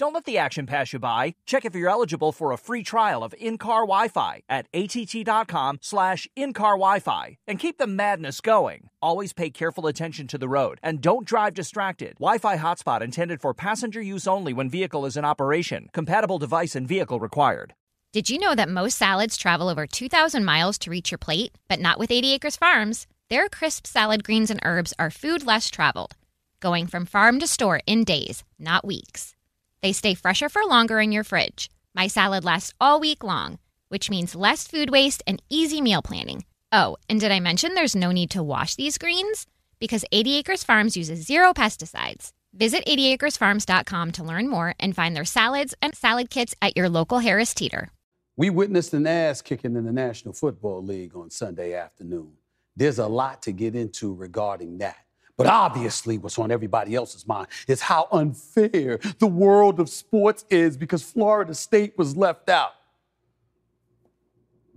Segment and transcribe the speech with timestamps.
[0.00, 1.34] Don't let the action pass you by.
[1.44, 6.78] Check if you're eligible for a free trial of in-car Wi-Fi at att.com slash in-car
[6.78, 8.88] Wi-Fi and keep the madness going.
[9.02, 12.14] Always pay careful attention to the road and don't drive distracted.
[12.18, 15.90] Wi-Fi hotspot intended for passenger use only when vehicle is in operation.
[15.92, 17.74] Compatible device and vehicle required.
[18.14, 21.52] Did you know that most salads travel over 2,000 miles to reach your plate?
[21.68, 23.06] But not with 80 Acres Farms.
[23.28, 26.16] Their crisp salad greens and herbs are food less traveled,
[26.58, 29.36] going from farm to store in days, not weeks.
[29.82, 31.70] They stay fresher for longer in your fridge.
[31.94, 36.44] My salad lasts all week long, which means less food waste and easy meal planning.
[36.72, 39.46] Oh, and did I mention there's no need to wash these greens?
[39.80, 42.32] Because 80 Acres Farms uses zero pesticides.
[42.52, 47.20] Visit 80acresfarms.com to learn more and find their salads and salad kits at your local
[47.20, 47.90] Harris Teeter.
[48.36, 52.32] We witnessed an ass kicking in the National Football League on Sunday afternoon.
[52.76, 54.96] There's a lot to get into regarding that.
[55.40, 60.76] But obviously, what's on everybody else's mind is how unfair the world of sports is
[60.76, 62.72] because Florida State was left out.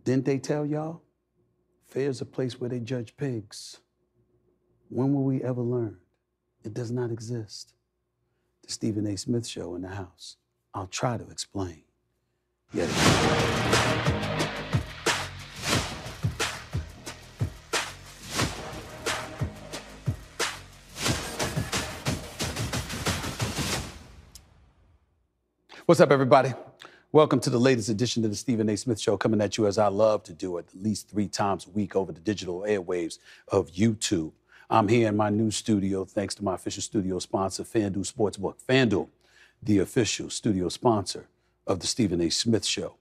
[0.06, 1.02] Didn't they tell y'all?
[1.90, 3.82] Fair's a place where they judge pigs.
[4.88, 5.98] When will we ever learn?
[6.64, 7.74] It does not exist.
[8.66, 9.18] The Stephen A.
[9.18, 10.38] Smith Show in the house.
[10.74, 11.84] I'll try to explain.
[12.74, 14.33] Yet again.
[25.86, 26.54] What's up, everybody?
[27.12, 28.78] Welcome to the latest edition of the Stephen A.
[28.78, 31.72] Smith Show, coming at you as I love to do at least three times a
[31.72, 33.18] week over the digital airwaves
[33.50, 34.32] of YouTube.
[34.70, 38.64] I'm here in my new studio, thanks to my official studio sponsor, FanDuel Sportsbook.
[38.66, 39.10] FanDuel,
[39.62, 41.28] the official studio sponsor
[41.68, 42.30] of the Stephen A.
[42.30, 42.96] Smith Show.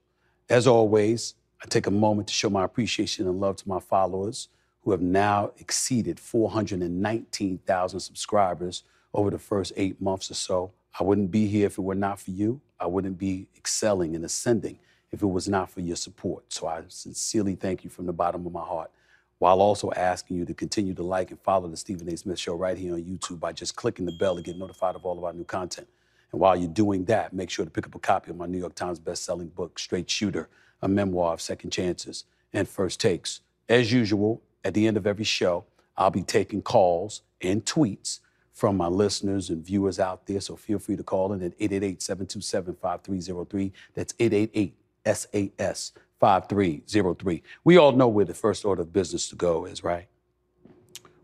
[0.50, 4.48] As always, I take a moment to show my appreciation and love to my followers
[4.82, 8.82] who have now exceeded 419,000 subscribers
[9.14, 10.72] over the first eight months or so.
[10.98, 12.60] I wouldn't be here if it were not for you.
[12.78, 14.78] I wouldn't be excelling and ascending
[15.10, 16.52] if it was not for your support.
[16.52, 18.90] So I sincerely thank you from the bottom of my heart,
[19.38, 22.16] while also asking you to continue to like and follow the Stephen A.
[22.16, 25.04] Smith Show right here on YouTube by just clicking the bell to get notified of
[25.04, 25.88] all of our new content.
[26.30, 28.58] And while you're doing that, make sure to pick up a copy of my New
[28.58, 30.48] York Times best-selling book, Straight Shooter,
[30.80, 33.40] a memoir of second chances and first takes.
[33.68, 35.64] As usual, at the end of every show,
[35.96, 38.20] I'll be taking calls and tweets
[38.52, 40.40] from my listeners and viewers out there.
[40.40, 43.72] So feel free to call in at 888-727-5303.
[43.94, 47.42] That's 888-SAS 5303.
[47.64, 50.06] We all know where the first order of business to go is, right?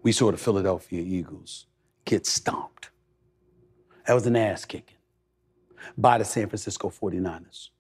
[0.03, 1.67] We saw the Philadelphia Eagles
[2.05, 2.91] get stomped.
[4.07, 4.97] That was an ass kicking
[5.97, 7.71] by the San Francisco 49ers.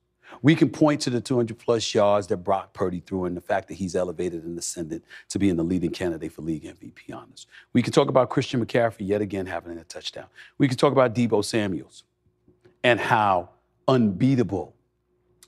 [0.43, 3.69] We can point to the 200 plus yards that Brock Purdy threw and the fact
[3.69, 7.47] that he's elevated and ascended to being the leading candidate for league MVP honors.
[7.73, 10.27] We can talk about Christian McCaffrey yet again having a touchdown.
[10.59, 12.05] We can talk about Deebo Samuels
[12.85, 13.51] and how
[13.87, 14.75] unbeatable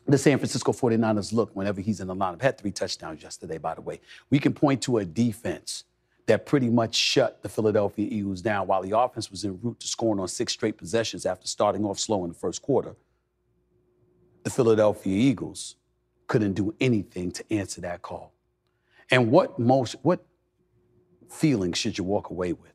[0.07, 2.43] the San Francisco 49ers look whenever he's in the lineup.
[2.43, 4.01] Had three touchdowns yesterday, by the way.
[4.31, 5.85] We can point to a defense
[6.27, 9.87] that pretty much shut the Philadelphia Eagles down while the offense was en route to
[9.87, 12.95] scoring on six straight possessions after starting off slow in the first quarter
[14.51, 15.77] the Philadelphia Eagles
[16.27, 18.33] couldn't do anything to answer that call.
[19.11, 20.25] And what most what
[21.29, 22.73] feeling should you walk away with?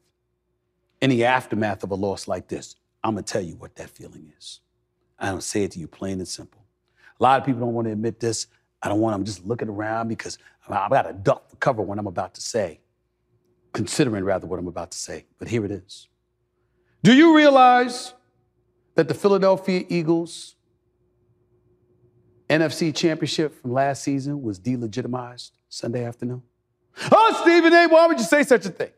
[1.02, 4.32] In the aftermath of a loss like this, I'm gonna tell you what that feeling
[4.38, 4.62] is.
[5.20, 6.62] I don't say it to you plain and simple.
[7.20, 8.48] A lot of people don't want to admit this.
[8.82, 10.38] I don't want them just looking around because
[10.70, 12.80] I've got to duck for cover when I'm about to say,
[13.74, 15.26] considering rather what I'm about to say.
[15.40, 16.08] But here it is.
[17.04, 18.14] Do you realize
[18.96, 20.55] that the Philadelphia Eagles
[22.50, 26.44] NFC championship from last season was delegitimized Sunday afternoon?
[27.12, 28.92] Oh, Stephen A., why would you say such a thing?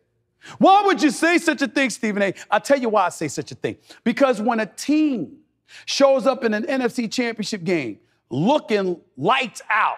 [0.60, 2.34] Why would you say such a thing, Stephen A.?
[2.52, 3.78] I'll tell you why I say such a thing.
[4.04, 5.38] Because when a team
[5.86, 8.00] shows up in an NFC championship game
[8.30, 9.98] looking lights out,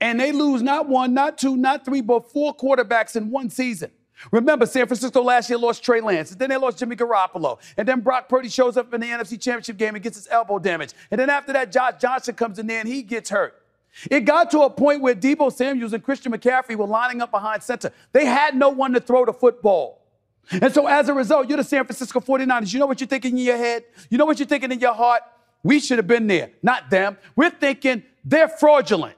[0.00, 3.90] and they lose not one, not two, not three, but four quarterbacks in one season,
[4.32, 7.58] Remember, San Francisco last year lost Trey Lance, and then they lost Jimmy Garoppolo.
[7.76, 10.58] And then Brock Purdy shows up in the NFC Championship game and gets his elbow
[10.58, 10.94] damaged.
[11.10, 13.62] And then after that, Josh Johnson comes in there and he gets hurt.
[14.10, 17.62] It got to a point where Deebo Samuels and Christian McCaffrey were lining up behind
[17.62, 17.92] center.
[18.12, 20.02] They had no one to throw the football.
[20.50, 22.72] And so as a result, you're the San Francisco 49ers.
[22.72, 23.84] You know what you're thinking in your head?
[24.10, 25.22] You know what you're thinking in your heart?
[25.62, 27.16] We should have been there, not them.
[27.34, 29.16] We're thinking they're fraudulent.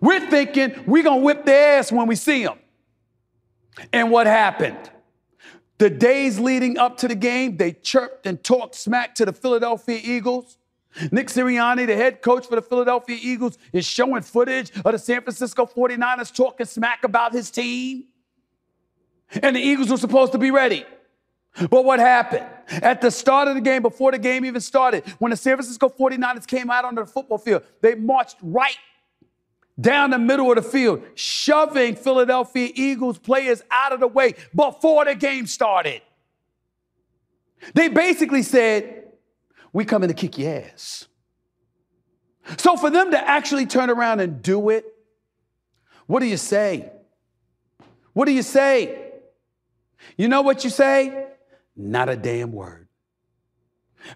[0.00, 2.58] We're thinking we're going to whip their ass when we see them.
[3.92, 4.90] And what happened?
[5.78, 10.00] The days leading up to the game, they chirped and talked smack to the Philadelphia
[10.02, 10.56] Eagles.
[11.10, 15.22] Nick Sirianni, the head coach for the Philadelphia Eagles, is showing footage of the San
[15.22, 18.04] Francisco 49ers talking smack about his team.
[19.42, 20.84] And the Eagles were supposed to be ready.
[21.70, 22.46] But what happened?
[22.68, 25.88] At the start of the game, before the game even started, when the San Francisco
[25.88, 28.76] 49ers came out onto the football field, they marched right
[29.80, 35.04] down the middle of the field, shoving Philadelphia Eagles players out of the way before
[35.04, 36.02] the game started.
[37.74, 39.04] They basically said,
[39.72, 41.08] We coming to kick your ass.
[42.58, 44.84] So for them to actually turn around and do it,
[46.06, 46.90] what do you say?
[48.12, 49.12] What do you say?
[50.16, 51.26] You know what you say?
[51.76, 52.88] Not a damn word.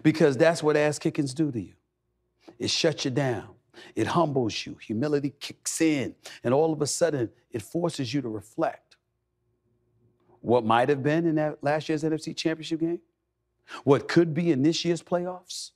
[0.03, 1.73] Because that's what ass kickings do to you.
[2.59, 3.47] It shuts you down.
[3.95, 4.77] It humbles you.
[4.81, 6.15] Humility kicks in.
[6.43, 8.97] And all of a sudden, it forces you to reflect.
[10.41, 13.01] What might have been in that last year's NFC Championship game?
[13.83, 15.71] What could be in this year's playoffs?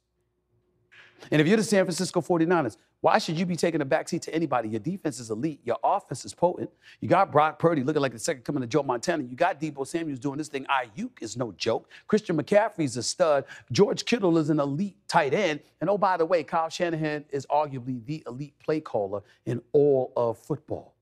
[1.32, 4.34] And if you're the San Francisco 49ers, why should you be taking a backseat to
[4.34, 4.70] anybody?
[4.70, 5.60] Your defense is elite.
[5.66, 6.70] Your offense is potent.
[7.02, 9.24] You got Brock Purdy looking like the second coming of Joe Montana.
[9.24, 10.66] You got Deebo Samuels doing this thing.
[10.68, 11.90] Aiyuk is no joke.
[12.08, 13.44] Christian McCaffrey's a stud.
[13.74, 15.60] George Kittle is an elite tight end.
[15.82, 20.14] And oh, by the way, Kyle Shanahan is arguably the elite play caller in all
[20.16, 20.96] of football.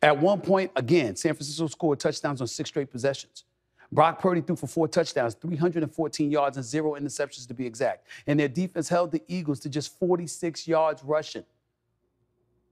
[0.00, 3.44] At one point, again, San Francisco scored touchdowns on six straight possessions.
[3.92, 8.08] Brock Purdy threw for four touchdowns, 314 yards, and zero interceptions to be exact.
[8.26, 11.44] And their defense held the Eagles to just 46 yards rushing.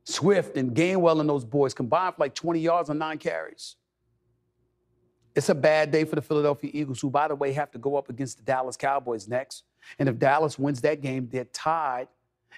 [0.05, 3.77] Swift and Gainwell and those boys combined for like 20 yards on nine carries.
[5.37, 7.97] It's a bad day for the Philadelphia Eagles, who, by the way, have to go
[7.97, 9.65] up against the Dallas Cowboys next.
[9.99, 12.09] And if Dallas wins that game, they're tied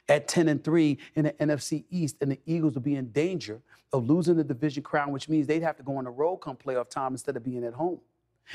[0.09, 3.61] at 10 and 3 in the NFC East, and the Eagles will be in danger
[3.93, 6.57] of losing the division crown, which means they'd have to go on the road come
[6.57, 8.01] playoff time instead of being at home.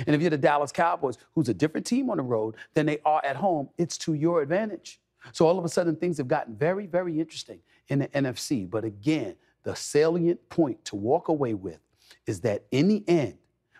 [0.06, 3.00] And if you're the Dallas Cowboys, who's a different team on the road than they
[3.06, 5.00] are at home, it's to your advantage.
[5.32, 8.70] So all of a sudden, things have gotten very, very interesting in the NFC.
[8.70, 11.80] But again, the salient point to walk away with
[12.26, 13.38] is that in the end,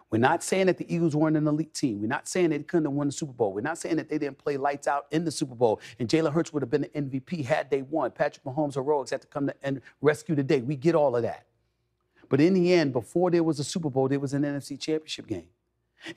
[0.10, 2.00] we're not saying that the Eagles weren't an elite team.
[2.00, 3.52] We're not saying they couldn't have won the Super Bowl.
[3.52, 6.32] We're not saying that they didn't play lights out in the Super Bowl and Jalen
[6.32, 8.12] Hurts would have been the MVP had they won.
[8.12, 10.62] Patrick Mahomes' heroics had to come to and rescue the day.
[10.62, 11.46] We get all of that.
[12.30, 15.28] But in the end, before there was a Super Bowl, there was an NFC championship
[15.28, 15.48] game.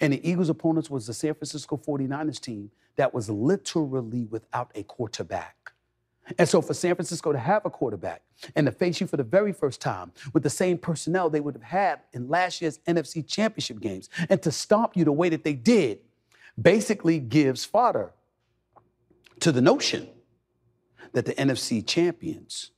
[0.00, 4.82] And the Eagles' opponents was the San Francisco 49ers team that was literally without a
[4.82, 5.72] quarterback.
[6.38, 8.22] And so for San Francisco to have a quarterback
[8.54, 11.54] and to face you for the very first time with the same personnel they would
[11.54, 15.44] have had in last year's NFC championship games and to stomp you the way that
[15.44, 16.00] they did
[16.60, 18.12] basically gives fodder
[19.40, 20.08] to the notion
[21.12, 22.70] that the NFC champions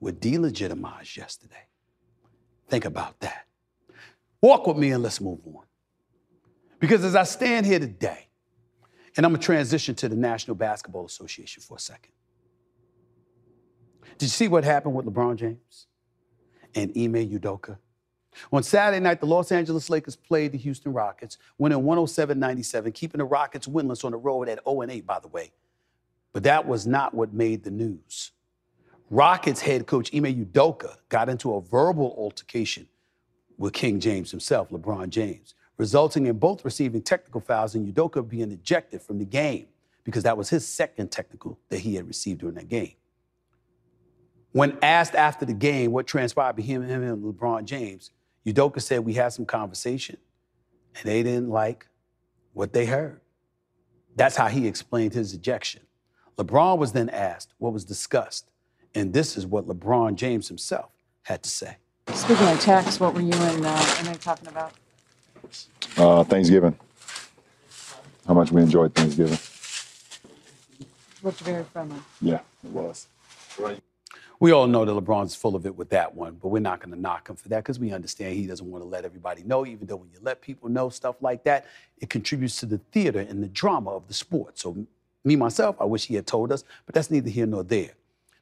[0.00, 1.66] were delegitimized yesterday.
[2.68, 3.46] Think about that.
[4.42, 5.64] Walk with me and let's move on.
[6.80, 8.26] Because as I stand here today,
[9.16, 12.12] and I'm gonna transition to the National Basketball Association for a second.
[14.18, 15.86] Did you see what happened with LeBron James
[16.74, 17.76] and Ime Udoka?
[18.52, 23.24] On Saturday night, the Los Angeles Lakers played the Houston Rockets, winning 107-97, keeping the
[23.24, 25.52] Rockets winless on the road at 0-8, by the way.
[26.32, 28.30] But that was not what made the news.
[29.10, 32.86] Rockets head coach Ime Udoka got into a verbal altercation
[33.58, 38.52] with King James himself, LeBron James resulting in both receiving technical fouls and Udoka being
[38.52, 39.66] ejected from the game
[40.04, 42.92] because that was his second technical that he had received during that game.
[44.52, 48.10] When asked after the game what transpired between him and LeBron James,
[48.46, 50.18] Udoka said we had some conversation
[50.96, 51.86] and they didn't like
[52.52, 53.22] what they heard.
[54.16, 55.80] That's how he explained his ejection.
[56.36, 58.50] LeBron was then asked what was discussed,
[58.94, 60.90] and this is what LeBron James himself
[61.22, 61.78] had to say.
[62.12, 64.74] Speaking of tax, what were you and uh, talking about?
[65.96, 66.76] Uh, Thanksgiving.
[68.26, 69.38] How much we enjoyed Thanksgiving.
[71.22, 71.98] Looked very friendly.
[72.20, 73.08] Yeah, it was.
[73.58, 73.80] Right.
[74.38, 76.94] We all know that LeBron's full of it with that one, but we're not going
[76.94, 79.66] to knock him for that because we understand he doesn't want to let everybody know,
[79.66, 81.66] even though when you let people know stuff like that,
[81.98, 84.58] it contributes to the theater and the drama of the sport.
[84.58, 84.86] So,
[85.24, 87.90] me, myself, I wish he had told us, but that's neither here nor there.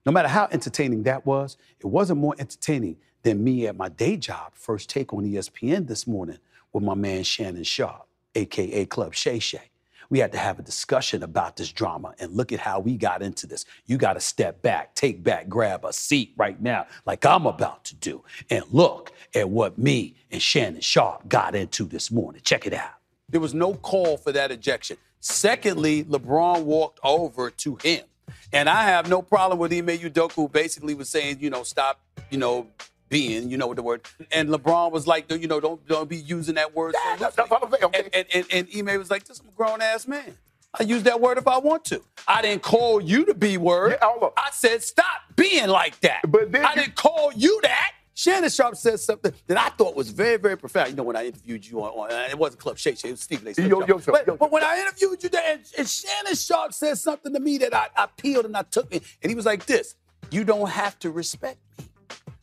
[0.07, 4.17] No matter how entertaining that was, it wasn't more entertaining than me at my day
[4.17, 6.39] job, first take on ESPN this morning
[6.73, 9.71] with my man Shannon Sharpe, aka Club Shay Shay.
[10.11, 13.21] We had to have a discussion about this drama and look at how we got
[13.21, 13.67] into this.
[13.85, 17.85] You got to step back, take back, grab a seat right now, like I'm about
[17.87, 22.41] to do, and look at what me and Shannon Sharpe got into this morning.
[22.43, 22.95] Check it out.
[23.29, 24.97] There was no call for that ejection.
[25.21, 28.05] Secondly, LeBron walked over to him.
[28.53, 32.39] And I have no problem with Ime Udoka, basically was saying, you know, stop, you
[32.39, 32.67] know,
[33.09, 34.07] being, you know what the word.
[34.33, 36.95] And LeBron was like, you know, don't don't be using that word.
[36.95, 37.51] so that's- that's
[37.85, 38.01] okay.
[38.15, 40.37] And, and, and, and Ime was like, this is a grown ass man.
[40.79, 42.03] I use that word if I want to.
[42.29, 43.97] I didn't call you the B word.
[44.01, 44.29] Yeah.
[44.37, 46.21] I said stop being like that.
[46.31, 47.93] But then I you- didn't call you that.
[48.15, 50.91] Shannon Sharpe said something that I thought was very, very profound.
[50.91, 53.21] You know, when I interviewed you on, on it wasn't Club Shay Shay, it was
[53.21, 53.51] Stephen A.
[53.63, 53.87] Yo, show.
[53.87, 57.33] yo, but, yo, but when I interviewed you there, and, and Shannon Sharpe said something
[57.33, 59.95] to me that I, I peeled and I took it, and he was like this,
[60.33, 61.85] you don't have to respect me,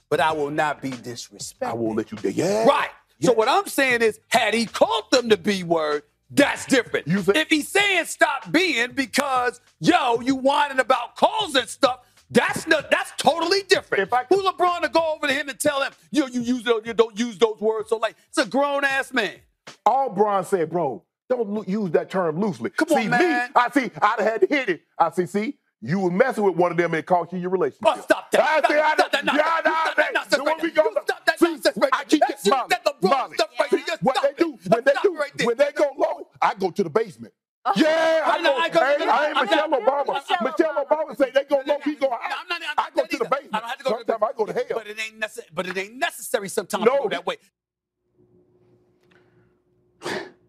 [0.09, 1.63] but I will not be disrespected.
[1.67, 2.65] I won't let you do Yeah.
[2.65, 2.89] Right.
[3.21, 7.07] So what I'm saying is, had he called them the B word, that's different.
[7.07, 11.99] You say- if he's saying stop being because yo, you whining about calls and stuff,
[12.29, 14.03] that's not that's totally different.
[14.03, 16.63] If I- Who LeBron to go over to him and tell him, yo, you use
[16.63, 17.89] those, you don't use those words.
[17.89, 19.35] So like, it's a grown ass man.
[19.85, 22.69] All Bron said, bro, don't lo- use that term loosely.
[22.71, 23.47] Come see, on, man.
[23.49, 24.81] me, I see, I'd have had to hit it.
[24.99, 27.51] I see, see, you was messing with one of them and it cost you your
[27.51, 27.83] relationship.
[27.85, 28.41] Oh, stop that.
[28.41, 28.79] I Stop say.
[28.81, 29.45] I Stop that nonsense.
[29.45, 30.29] Yeah, nah, stop that man.
[30.29, 31.57] So when we go stop that see,
[31.93, 33.35] I keep getting Molly, that Molly.
[33.35, 33.79] stuff right there.
[33.87, 37.33] Just they do, when they do, when they go low, I go to the basement.
[37.65, 37.83] Uh-huh.
[37.83, 38.57] Yeah, I go.
[38.57, 40.41] I go- hey, I ain't Michelle Obama.
[40.43, 41.17] Michelle Obama.
[41.17, 42.35] Say they go low, we go high.
[42.41, 43.55] I'm not, I'm I go to the basement.
[43.55, 44.63] I don't have to go to the Sometimes I go to hell.
[44.75, 45.47] But it ain't necessary.
[45.53, 46.97] But it ain't necessary sometimes No.
[46.97, 47.37] to go that way.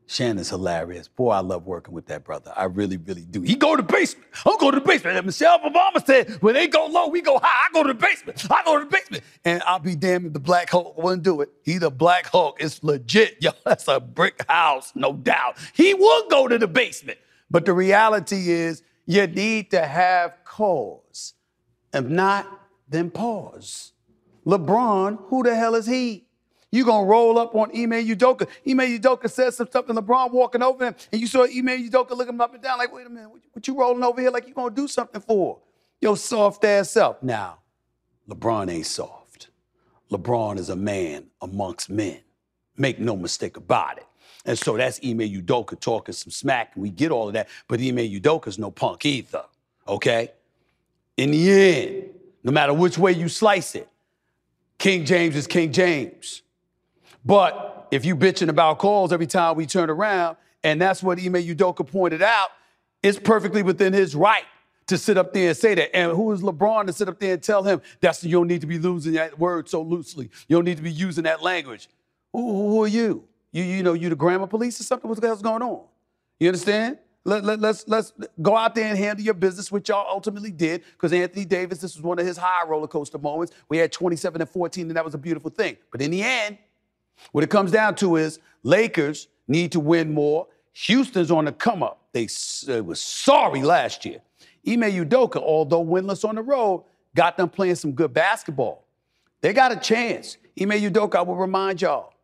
[0.08, 1.08] Shannon's hilarious.
[1.08, 2.52] Boy, I love working with that brother.
[2.56, 3.42] I really, really do.
[3.42, 4.28] He go to the basement.
[4.44, 5.16] I'll go to the basement.
[5.16, 7.66] And Michelle Obama said, when they go low, we go high.
[7.68, 8.46] I go to the basement.
[8.50, 9.24] I go to the basement.
[9.44, 11.50] And I'll be damned if the Black Hulk wouldn't do it.
[11.64, 12.56] He the Black Hulk.
[12.60, 13.38] It's legit.
[13.40, 15.56] Yo, that's a brick house, no doubt.
[15.74, 17.18] He would go to the basement.
[17.50, 21.34] But the reality is, you need to have cause.
[21.92, 22.46] If not,
[22.88, 23.92] then pause.
[24.46, 26.25] LeBron, who the hell is he?
[26.76, 28.46] You gonna roll up on Ime Udoka.
[28.68, 32.10] Ime Udoka says some stuff, and LeBron walking over him, and you saw Ime Udoka
[32.10, 34.52] looking up and down like, wait a minute, what, you rolling over here like you
[34.52, 35.58] gonna do something for?
[36.02, 37.22] Your soft ass self.
[37.22, 37.60] Now,
[38.28, 39.48] LeBron ain't soft.
[40.10, 42.20] LeBron is a man amongst men.
[42.76, 44.06] Make no mistake about it.
[44.44, 47.48] And so that's Ime Udoka talking some smack, and we get all of that.
[47.68, 49.44] But Ime Udoka's no punk either.
[49.88, 50.30] Okay?
[51.16, 52.10] In the end,
[52.44, 53.88] no matter which way you slice it,
[54.76, 56.42] King James is King James.
[57.26, 61.34] But if you bitching about calls every time we turn around, and that's what Ime
[61.34, 62.50] Udoka pointed out,
[63.02, 64.44] it's perfectly within his right
[64.86, 65.94] to sit up there and say that.
[65.94, 68.60] And who is LeBron to sit up there and tell him that's you don't need
[68.60, 70.30] to be losing that word so loosely.
[70.46, 71.88] You don't need to be using that language.
[72.32, 73.24] Who, who are you?
[73.50, 75.08] You you know you the grammar police or something?
[75.08, 75.82] What the hell's going on?
[76.38, 76.98] You understand?
[77.24, 80.84] Let, let, let's let's go out there and handle your business, which y'all ultimately did,
[80.92, 83.52] because Anthony Davis, this was one of his high roller coaster moments.
[83.68, 85.76] We had 27 and 14, and that was a beautiful thing.
[85.90, 86.58] But in the end,
[87.32, 90.46] what it comes down to is Lakers need to win more.
[90.72, 92.02] Houston's on the come up.
[92.12, 92.28] They
[92.68, 94.20] uh, was sorry last year.
[94.66, 98.84] Ime Udoka, although winless on the road, got them playing some good basketball.
[99.40, 100.36] They got a chance.
[100.60, 102.14] Ime Udoka, I will remind y'all,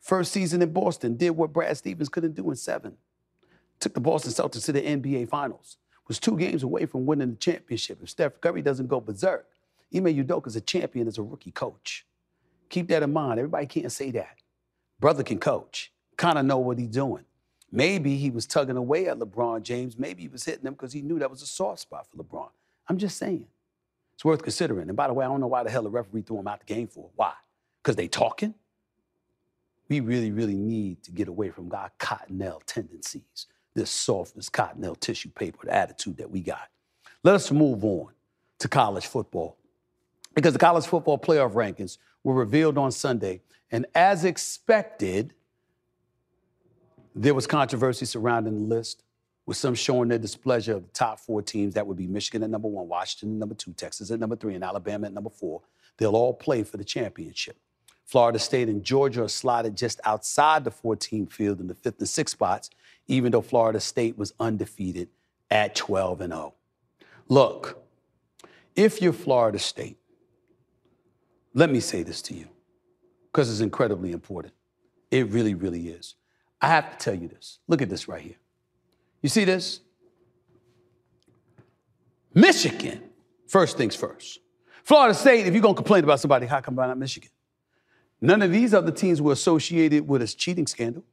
[0.00, 2.96] first season in Boston, did what Brad Stevens couldn't do in seven.
[3.80, 5.76] Took the Boston Celtics to the NBA Finals.
[6.08, 8.00] Was two games away from winning the championship.
[8.02, 9.46] If Steph Curry doesn't go berserk,
[9.94, 12.04] Ime Udoka's a champion as a rookie coach.
[12.74, 13.38] Keep that in mind.
[13.38, 14.36] Everybody can't say that.
[14.98, 17.24] Brother can coach, kind of know what he's doing.
[17.70, 19.96] Maybe he was tugging away at LeBron James.
[19.96, 22.48] Maybe he was hitting him because he knew that was a soft spot for LeBron.
[22.88, 23.46] I'm just saying.
[24.14, 24.88] It's worth considering.
[24.88, 26.66] And by the way, I don't know why the hell the referee threw him out
[26.66, 27.10] the game for.
[27.14, 27.34] Why?
[27.80, 28.54] Because they talking?
[29.88, 35.30] We really, really need to get away from our cottonelle tendencies, this softness, cottonelle tissue
[35.30, 36.70] paper, the attitude that we got.
[37.22, 38.08] Let us move on
[38.58, 39.58] to college football
[40.34, 43.42] because the college football playoff rankings were revealed on Sunday.
[43.70, 45.34] And as expected,
[47.14, 49.02] there was controversy surrounding the list,
[49.46, 51.74] with some showing their displeasure of the top four teams.
[51.74, 54.54] That would be Michigan at number one, Washington at number two, Texas at number three,
[54.54, 55.60] and Alabama at number four.
[55.98, 57.56] They'll all play for the championship.
[58.04, 62.08] Florida State and Georgia are slotted just outside the 14 field in the fifth and
[62.08, 62.70] sixth spots,
[63.06, 65.08] even though Florida State was undefeated
[65.50, 66.54] at 12 and 0.
[67.28, 67.82] Look,
[68.76, 69.96] if you're Florida State,
[71.54, 72.48] let me say this to you
[73.32, 74.52] because it's incredibly important.
[75.10, 76.16] It really, really is.
[76.60, 77.60] I have to tell you this.
[77.68, 78.36] Look at this right here.
[79.22, 79.80] You see this?
[82.34, 83.00] Michigan,
[83.46, 84.40] first things first.
[84.82, 87.30] Florida State, if you're going to complain about somebody, how come not Michigan?
[88.20, 91.04] None of these other teams were associated with a cheating scandal,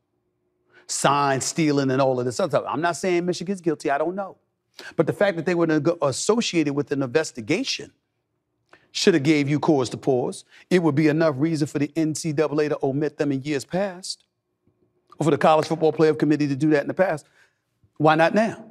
[0.87, 2.63] sign stealing, and all of this other stuff.
[2.67, 4.37] I'm not saying Michigan's guilty, I don't know.
[4.95, 7.91] But the fact that they were associated with an investigation
[8.91, 10.43] should have gave you cause to pause.
[10.69, 14.25] It would be enough reason for the NCAA to omit them in years past,
[15.17, 17.25] or for the College Football Playoff Committee to do that in the past.
[17.97, 18.65] Why not now?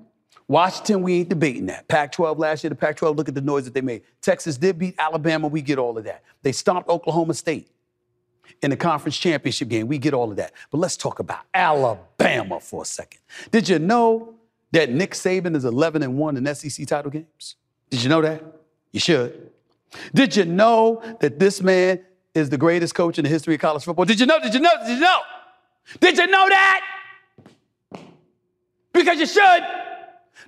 [0.48, 1.86] Washington, we ain't debating that.
[1.86, 4.02] Pac 12 last year, the Pac 12, look at the noise that they made.
[4.20, 6.24] Texas did beat Alabama, we get all of that.
[6.42, 7.70] They stomped Oklahoma State
[8.60, 10.52] in the conference championship game, we get all of that.
[10.72, 13.20] But let's talk about Alabama for a second.
[13.52, 14.34] Did you know
[14.72, 17.54] that Nick Saban is 11 and 1 in SEC title games?
[17.88, 18.42] Did you know that?
[18.90, 19.52] You should.
[20.14, 22.00] Did you know that this man
[22.34, 24.04] is the greatest coach in the history of college football?
[24.04, 24.40] Did you know?
[24.40, 24.70] Did you know?
[24.86, 25.20] Did you know?
[26.00, 26.86] Did you know that?
[28.92, 29.62] Because you should.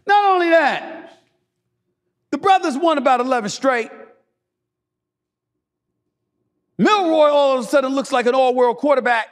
[0.07, 1.21] Not only that,
[2.31, 3.91] the brothers won about 11 straight.
[6.79, 9.29] Milroe all of a sudden looks like an all world quarterback.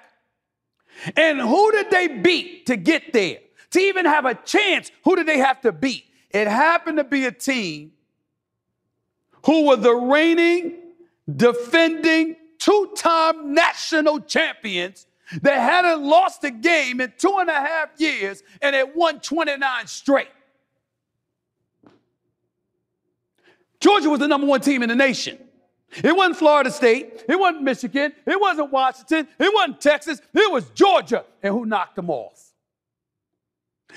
[1.17, 3.38] And who did they beat to get there?
[3.71, 6.05] To even have a chance, who did they have to beat?
[6.31, 7.93] It happened to be a team
[9.44, 10.75] who were the reigning,
[11.35, 15.06] defending, two time national champions
[15.42, 19.87] that hadn't lost a game in two and a half years and had won 29
[19.87, 20.28] straight.
[23.80, 25.38] Georgia was the number one team in the nation.
[26.04, 27.25] It wasn't Florida State.
[27.28, 28.12] It wasn't Michigan.
[28.26, 29.26] It wasn't Washington.
[29.38, 30.20] It wasn't Texas.
[30.32, 31.25] It was Georgia.
[31.42, 32.52] And who knocked them off?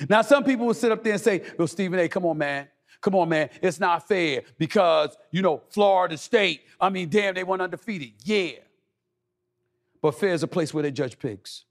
[0.09, 2.67] Now, some people will sit up there and say, well, Stephen A., come on, man.
[3.03, 3.49] Come on, man.
[3.61, 8.13] It's not fair because, you know, Florida State, I mean, damn, they went undefeated.
[8.23, 8.53] Yeah.
[10.01, 11.65] But fair is a place where they judge pigs.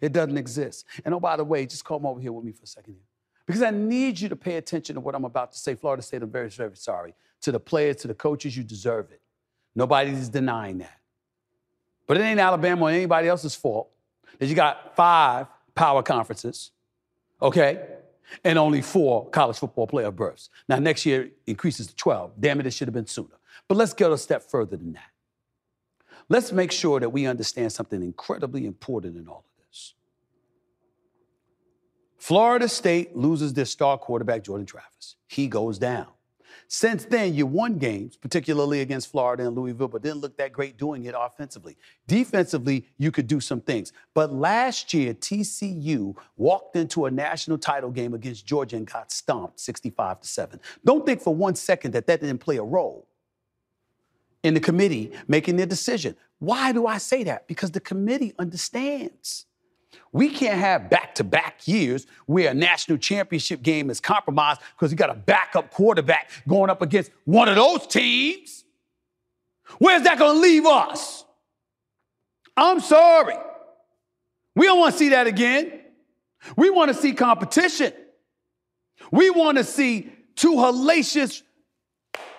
[0.00, 0.86] It doesn't exist.
[1.04, 3.02] And oh, by the way, just come over here with me for a second here.
[3.46, 5.74] Because I need you to pay attention to what I'm about to say.
[5.74, 7.14] Florida State, I'm very, very sorry.
[7.42, 9.20] To the players, to the coaches, you deserve it.
[9.74, 11.00] Nobody's denying that.
[12.06, 13.90] But it ain't Alabama or anybody else's fault
[14.38, 16.70] that you got five power conferences,
[17.42, 17.86] okay,
[18.44, 20.50] and only four college football player berths.
[20.68, 22.32] Now, next year increases to 12.
[22.40, 23.36] Damn it, it should have been sooner.
[23.68, 25.10] But let's go a step further than that.
[26.28, 29.94] Let's make sure that we understand something incredibly important in all of this.
[32.18, 35.16] Florida State loses their star quarterback, Jordan Travis.
[35.26, 36.06] He goes down.
[36.68, 40.76] Since then, you won games, particularly against Florida and Louisville, but didn't look that great
[40.76, 41.76] doing it offensively.
[42.06, 43.92] Defensively, you could do some things.
[44.14, 49.60] But last year, TCU walked into a national title game against Georgia and got stomped
[49.60, 50.60] 65 to 7.
[50.84, 53.08] Don't think for one second that that didn't play a role
[54.42, 56.16] in the committee making their decision.
[56.38, 57.48] Why do I say that?
[57.48, 59.46] Because the committee understands.
[60.12, 64.90] We can't have back to back years where a national championship game is compromised because
[64.90, 68.64] you got a backup quarterback going up against one of those teams.
[69.78, 71.24] Where's that going to leave us?
[72.56, 73.36] I'm sorry.
[74.54, 75.80] We don't want to see that again.
[76.56, 77.92] We want to see competition.
[79.10, 81.42] We want to see two hellacious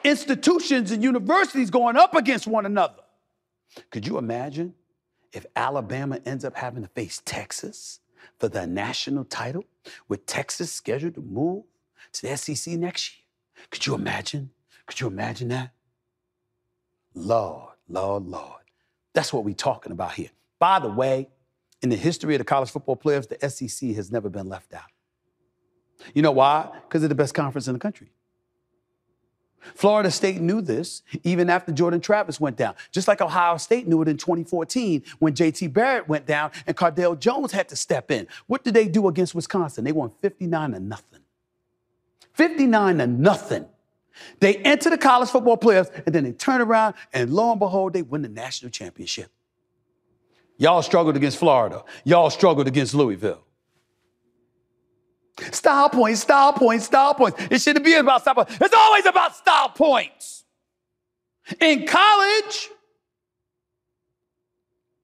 [0.04, 3.02] institutions and universities going up against one another.
[3.90, 4.74] Could you imagine
[5.36, 8.00] if Alabama ends up having to face Texas
[8.40, 9.66] for the national title,
[10.08, 11.66] with Texas scheduled to move
[12.14, 13.24] to the SEC next year?
[13.70, 14.52] Could you imagine?
[14.86, 15.72] Could you imagine that?
[17.14, 18.62] Lord, Lord, Lord.
[19.14, 20.30] That's what we're talking about here.
[20.60, 21.30] By the way,
[21.82, 24.84] in the history of the college football playoffs, the SEC has never been left out.
[26.14, 26.70] You know why?
[26.88, 28.12] Because they're the best conference in the country.
[29.74, 34.02] Florida State knew this even after Jordan Travis went down, just like Ohio State knew
[34.02, 38.28] it in 2014 when JT Barrett went down and Cardale Jones had to step in.
[38.48, 39.84] What did they do against Wisconsin?
[39.84, 41.22] They won 59 to nothing.
[42.34, 43.66] 59 to nothing.
[44.40, 47.94] They enter the college football playoffs and then they turn around and lo and behold,
[47.94, 49.30] they win the national championship.
[50.58, 51.84] Y'all struggled against Florida.
[52.06, 53.45] Y'all struggled against Louisville.
[55.52, 57.38] Style points, style points, style points.
[57.52, 58.58] It shouldn't be about style points.
[58.60, 60.46] It's always about style points.
[61.60, 62.70] In college,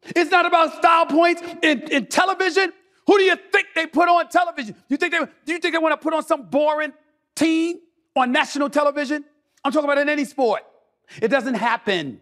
[0.04, 1.42] it's not about style points.
[1.62, 2.72] In, in television,
[3.06, 4.76] who do you think they put on television?
[4.88, 6.94] You think they do you think they want to put on some boring
[7.36, 7.80] team
[8.16, 9.26] on national television?
[9.64, 10.64] I'm talking about in any sport.
[11.22, 12.22] It doesn't happen.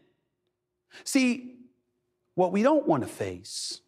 [1.04, 1.58] See,
[2.34, 3.82] what we don't want to face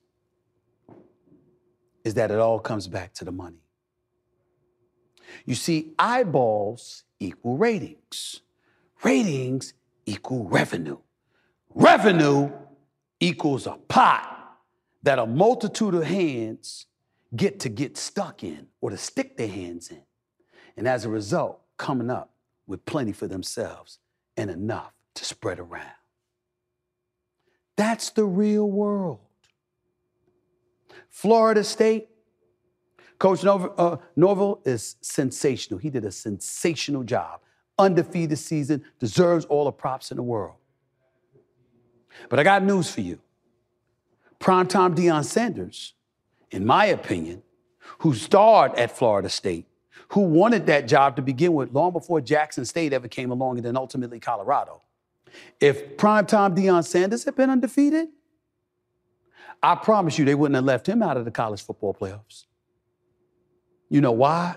[2.04, 3.61] is that it all comes back to the money.
[5.46, 8.42] You see, eyeballs equal ratings.
[9.04, 9.74] Ratings
[10.06, 10.98] equal revenue.
[11.74, 12.52] Revenue
[13.20, 14.58] equals a pot
[15.04, 16.86] that a multitude of hands
[17.36, 20.02] get to get stuck in or to stick their hands in.
[20.78, 22.32] And as a result, coming up
[22.68, 24.00] with plenty for themselves
[24.38, 25.92] and enough to spread around.
[27.76, 29.20] That's the real world.
[31.10, 32.10] Florida State,
[33.22, 35.80] Coach Nov- uh, Norvell is sensational.
[35.80, 37.40] He did a sensational job.
[37.78, 40.56] Undefeated season, deserves all the props in the world.
[42.30, 43.20] But I got news for you.
[44.40, 45.94] Primetime Deion Sanders,
[46.50, 47.44] in my opinion,
[48.00, 49.68] who starred at Florida State,
[50.14, 53.66] who wanted that job to begin with long before Jackson State ever came along and
[53.68, 54.82] then ultimately Colorado.
[55.60, 58.08] If primetime Deion Sanders had been undefeated,
[59.62, 62.46] I promise you they wouldn't have left him out of the college football playoffs.
[63.92, 64.56] You know why?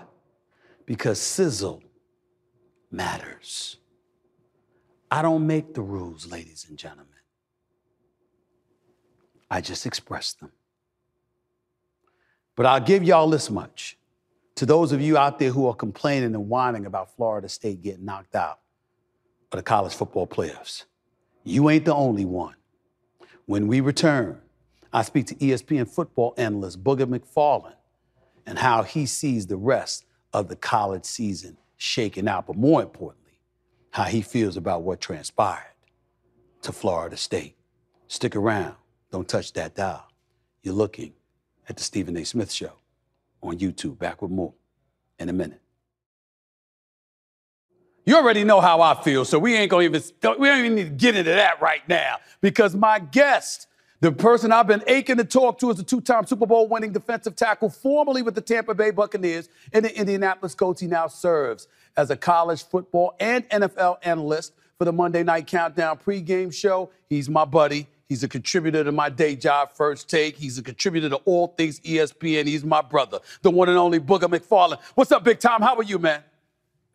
[0.85, 1.83] Because sizzle
[2.89, 3.75] matters.
[5.11, 7.07] I don't make the rules, ladies and gentlemen.
[9.51, 10.53] I just express them.
[12.55, 13.97] But I'll give y'all this much.
[14.55, 18.05] To those of you out there who are complaining and whining about Florida State getting
[18.05, 18.59] knocked out
[19.51, 20.85] of the college football playoffs,
[21.43, 22.55] you ain't the only one.
[23.47, 24.39] When we return,
[24.93, 27.75] I speak to ESPN football analyst Booger McFarland
[28.45, 33.39] and how he sees the rest of the college season shaking out, but more importantly,
[33.91, 35.73] how he feels about what transpired
[36.61, 37.55] to Florida State.
[38.07, 38.75] Stick around.
[39.11, 40.07] Don't touch that dial.
[40.63, 41.13] You're looking
[41.69, 42.25] at the Stephen A.
[42.25, 42.73] Smith Show
[43.41, 43.97] on YouTube.
[43.97, 44.53] Back with more
[45.19, 45.61] in a minute.
[48.05, 50.01] You already know how I feel, so we ain't gonna even
[50.37, 53.67] we don't even need to get into that right now because my guest,
[54.05, 57.35] the person I've been aching to talk to, is the two-time Super Bowl winning defensive
[57.35, 60.79] tackle, formerly with the Tampa Bay Buccaneers and the Indianapolis Colts.
[60.79, 65.97] He now serves as a college football and NFL analyst for the Monday Night Countdown
[65.97, 66.91] pregame show.
[67.09, 67.87] He's my buddy.
[68.07, 70.37] He's a contributor to my day job, First Take.
[70.37, 72.45] He's a contributor to all things ESPN.
[72.45, 74.81] He's my brother, the one and only Booger McFarland.
[74.93, 75.63] What's up, Big Tom?
[75.63, 76.21] How are you, man?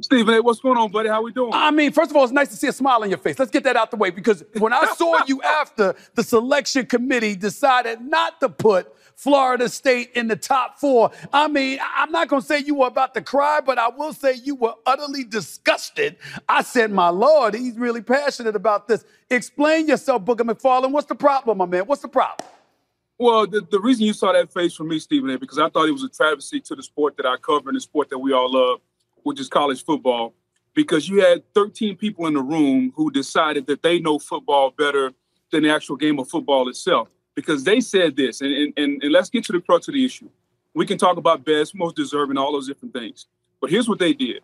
[0.03, 1.09] Stephen, what's going on, buddy?
[1.09, 1.53] How we doing?
[1.53, 3.39] I mean, first of all, it's nice to see a smile on your face.
[3.39, 7.37] Let's get that out the way because when I saw you after the selection committee
[7.37, 12.41] decided not to put Florida State in the top four, I mean, I'm not going
[12.41, 16.17] to say you were about to cry, but I will say you were utterly disgusted.
[16.49, 19.05] I said, my Lord, he's really passionate about this.
[19.29, 20.93] Explain yourself, Booger McFarland.
[20.93, 21.87] What's the problem, my man?
[21.87, 22.49] What's the problem?
[23.19, 25.87] Well, the, the reason you saw that face from me, Stephen, is because I thought
[25.87, 28.33] it was a travesty to the sport that I cover and the sport that we
[28.33, 28.81] all love
[29.23, 30.35] which is college football,
[30.75, 35.13] because you had 13 people in the room who decided that they know football better
[35.51, 37.09] than the actual game of football itself.
[37.35, 40.29] Because they said this, and, and, and let's get to the crux of the issue.
[40.75, 43.27] We can talk about best, most deserving, all those different things.
[43.61, 44.41] But here's what they did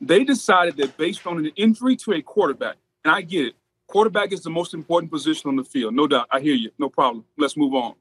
[0.00, 3.54] they decided that based on an injury to a quarterback, and I get it,
[3.86, 6.26] quarterback is the most important position on the field, no doubt.
[6.30, 7.24] I hear you, no problem.
[7.38, 7.94] Let's move on.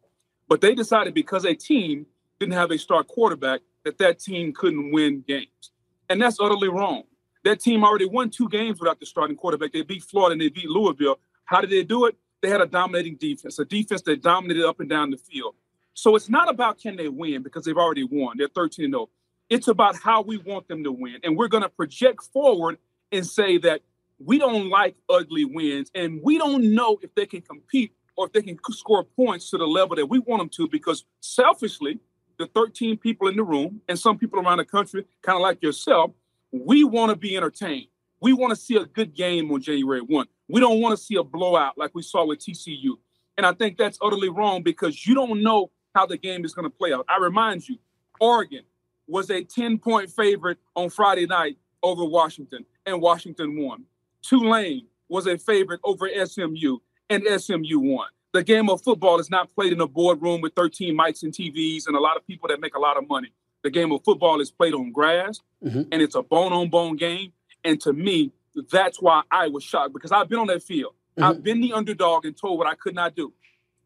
[0.48, 2.06] But they decided because a team
[2.40, 5.72] didn't have a star quarterback, that that team couldn't win games.
[6.10, 7.04] And that's utterly wrong.
[7.44, 9.74] That team already won two games without the starting quarterback.
[9.74, 11.20] They beat Florida and they beat Louisville.
[11.46, 12.16] How did they do it?
[12.42, 15.56] They had a dominating defense, a defense that dominated up and down the field.
[15.94, 18.38] So it's not about can they win because they've already won.
[18.38, 19.10] They're 13 0.
[19.50, 21.20] It's about how we want them to win.
[21.24, 22.78] And we're going to project forward
[23.12, 23.82] and say that
[24.20, 28.34] we don't like ugly wins and we don't know if they can compete or if
[28.34, 32.00] they can score points to the level that we want them to because selfishly,
[32.38, 35.62] the 13 people in the room and some people around the country, kind of like
[35.62, 36.12] yourself,
[36.52, 37.88] we want to be entertained.
[38.22, 40.28] We want to see a good game on January 1.
[40.48, 42.94] We don't want to see a blowout like we saw with TCU.
[43.38, 46.70] And I think that's utterly wrong because you don't know how the game is going
[46.70, 47.06] to play out.
[47.10, 47.78] I remind you,
[48.20, 48.64] Oregon
[49.08, 53.84] was a 10 point favorite on Friday night over Washington, and Washington won.
[54.22, 56.78] Tulane was a favorite over SMU,
[57.10, 60.98] and SMU won the game of football is not played in a boardroom with 13
[60.98, 63.32] mics and TVs and a lot of people that make a lot of money.
[63.64, 65.84] The game of football is played on grass mm-hmm.
[65.92, 67.32] and it's a bone on bone game.
[67.64, 68.34] And to me,
[68.72, 70.94] that's why I was shocked because I've been on that field.
[71.18, 71.24] Mm-hmm.
[71.24, 73.32] I've been the underdog and told what I could not do.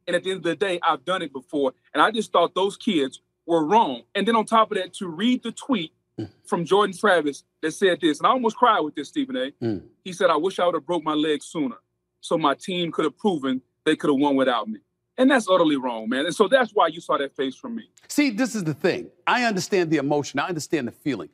[0.08, 1.74] And at the end of the day, I've done it before.
[1.94, 4.04] And I just thought those kids were wrong.
[4.16, 6.30] And then on top of that, to read the tweet mm.
[6.46, 9.52] from Jordan Travis that said this, and I almost cried with this, Stephen A.
[9.64, 9.84] Mm.
[10.06, 11.76] He said, I wish I would have broke my leg sooner
[12.22, 14.80] so my team could have proven they could have won without me.
[15.18, 16.26] And that's utterly wrong, man.
[16.26, 17.90] And so that's why you saw that face from me.
[18.08, 19.10] See, this is the thing.
[19.26, 21.30] I understand the emotion, I understand the feeling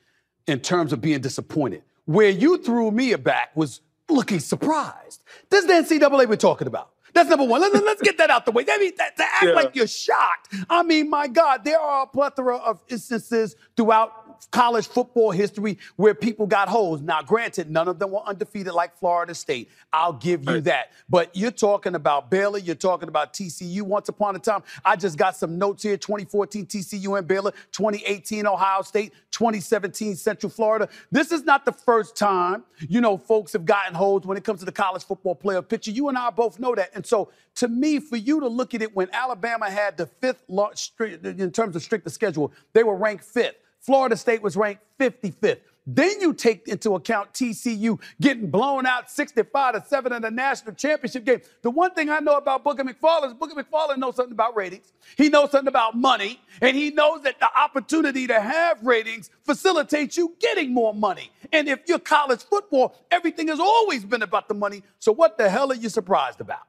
[0.47, 1.83] in terms of being disappointed.
[2.05, 5.23] Where you threw me back was looking surprised.
[5.49, 6.91] This is the NCAA we're talking about.
[7.13, 7.61] That's number one.
[7.61, 8.65] Let's, let's get that out the way.
[8.67, 9.51] I mean, that, to act yeah.
[9.51, 10.55] like you're shocked.
[10.69, 16.13] I mean, my God, there are a plethora of instances throughout college football history where
[16.13, 17.01] people got holes.
[17.01, 19.69] Now, granted, none of them were undefeated like Florida State.
[19.91, 20.91] I'll give you that.
[21.09, 23.81] But you're talking about Baylor, you're talking about TCU.
[23.81, 28.47] Once upon a time, I just got some notes here 2014 TCU and Baylor, 2018
[28.47, 30.89] Ohio State, 2017 Central Florida.
[31.11, 34.59] This is not the first time, you know, folks have gotten holes when it comes
[34.59, 35.91] to the college football playoff picture.
[35.91, 36.91] You and I both know that.
[36.93, 40.43] And so, to me, for you to look at it when Alabama had the fifth
[40.49, 43.55] in terms of stricter schedule, they were ranked fifth.
[43.83, 45.59] Florida State was ranked 55th.
[45.85, 50.75] Then you take into account TCU getting blown out 65 to 7 in the national
[50.75, 51.41] championship game.
[51.61, 54.93] The one thing I know about Booger McFarland is Booger McFarland knows something about ratings.
[55.17, 60.15] He knows something about money, and he knows that the opportunity to have ratings facilitates
[60.15, 61.31] you getting more money.
[61.51, 64.83] And if you're college football, everything has always been about the money.
[64.99, 66.63] So what the hell are you surprised about?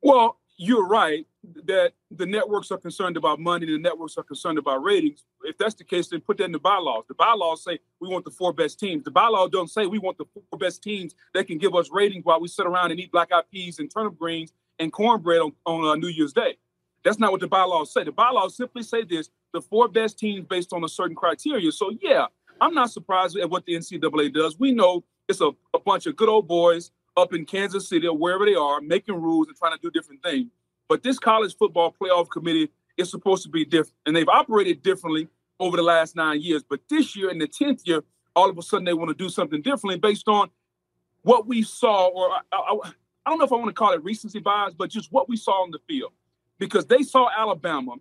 [0.00, 1.26] Well, you're right
[1.66, 5.24] that the networks are concerned about money, the networks are concerned about ratings.
[5.42, 7.04] If that's the case, then put that in the bylaws.
[7.08, 9.04] The bylaws say we want the four best teams.
[9.04, 12.24] The bylaws don't say we want the four best teams that can give us ratings
[12.24, 15.52] while we sit around and eat black eyed peas and turnip greens and cornbread on,
[15.66, 16.56] on uh, New Year's Day.
[17.04, 18.04] That's not what the bylaws say.
[18.04, 21.70] The bylaws simply say this the four best teams based on a certain criteria.
[21.70, 22.26] So, yeah,
[22.60, 24.58] I'm not surprised at what the NCAA does.
[24.58, 28.16] We know it's a, a bunch of good old boys up in Kansas City or
[28.16, 30.50] wherever they are making rules and trying to do different things.
[30.88, 35.28] But this college football playoff committee is supposed to be different, and they've operated differently
[35.58, 36.62] over the last nine years.
[36.68, 38.04] But this year, in the tenth year,
[38.36, 40.50] all of a sudden they want to do something differently based on
[41.22, 42.78] what we saw, or I, I,
[43.26, 45.36] I don't know if I want to call it recency bias, but just what we
[45.36, 46.12] saw on the field,
[46.58, 47.94] because they saw Alabama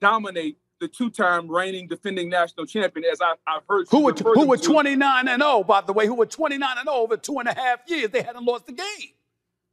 [0.00, 3.86] dominate the two-time reigning defending national champion, as I, have heard.
[3.90, 6.96] Who were, who were 29 and 0, by the way, who were 29 and 0
[6.96, 8.10] over two and a half years.
[8.10, 9.14] They hadn't lost the game.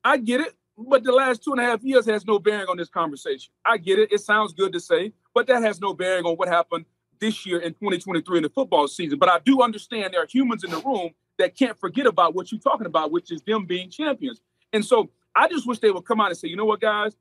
[0.04, 2.78] I get it, but the last two and a half years has no bearing on
[2.78, 3.52] this conversation.
[3.66, 4.12] I get it.
[4.12, 6.86] It sounds good to say, but that has no bearing on what happened
[7.20, 9.18] this year in 2023 in the football season.
[9.20, 12.52] But I do understand there are humans in the room that can't forget about what
[12.52, 14.42] you're talking about, which is them being champions.
[14.72, 17.16] And so I just wish they would come out and say, you know what, guys,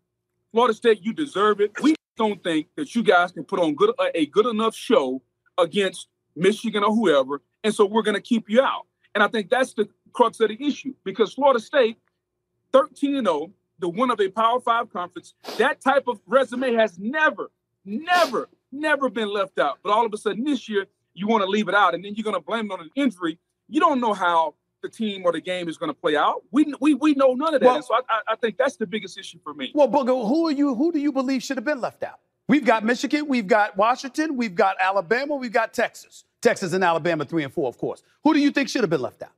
[0.53, 1.73] Florida State, you deserve it.
[1.83, 5.23] We don't think that you guys can put on good a good enough show
[5.59, 8.87] against Michigan or whoever, and so we're going to keep you out.
[9.15, 11.99] And I think that's the crux of the issue because Florida State,
[12.73, 16.99] 13 and 0, the one of a Power Five conference, that type of resume has
[16.99, 17.51] never,
[17.85, 19.79] never, never been left out.
[19.83, 22.15] But all of a sudden this year, you want to leave it out, and then
[22.15, 23.39] you're going to blame it on an injury.
[23.69, 26.43] You don't know how the team or the game is going to play out.
[26.51, 27.67] We we we know none of that.
[27.67, 29.73] Well, so I, I think that's the biggest issue for me.
[29.75, 30.75] Well, Booger, who are you?
[30.75, 32.19] Who do you believe should have been left out?
[32.49, 36.25] We've got Michigan, we've got Washington, we've got Alabama, we've got Texas.
[36.43, 38.03] Texas and Alabama, three and four, of course.
[38.25, 39.31] Who do you think should have been left out?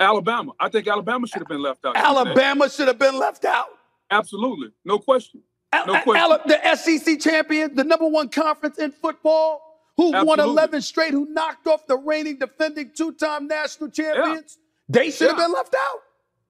[0.00, 0.52] Alabama.
[0.58, 1.96] I think Alabama should have been left out.
[1.96, 3.68] Alabama should have been left out.
[4.10, 5.42] Absolutely, no question.
[5.72, 6.16] No question.
[6.16, 9.62] Al- the SEC champion, the number one conference in football,
[9.96, 10.26] who Absolutely.
[10.26, 14.58] won 11 straight, who knocked off the reigning defending two-time national champions.
[14.58, 14.66] Yeah.
[14.90, 15.46] They should have yeah.
[15.46, 16.00] been left out.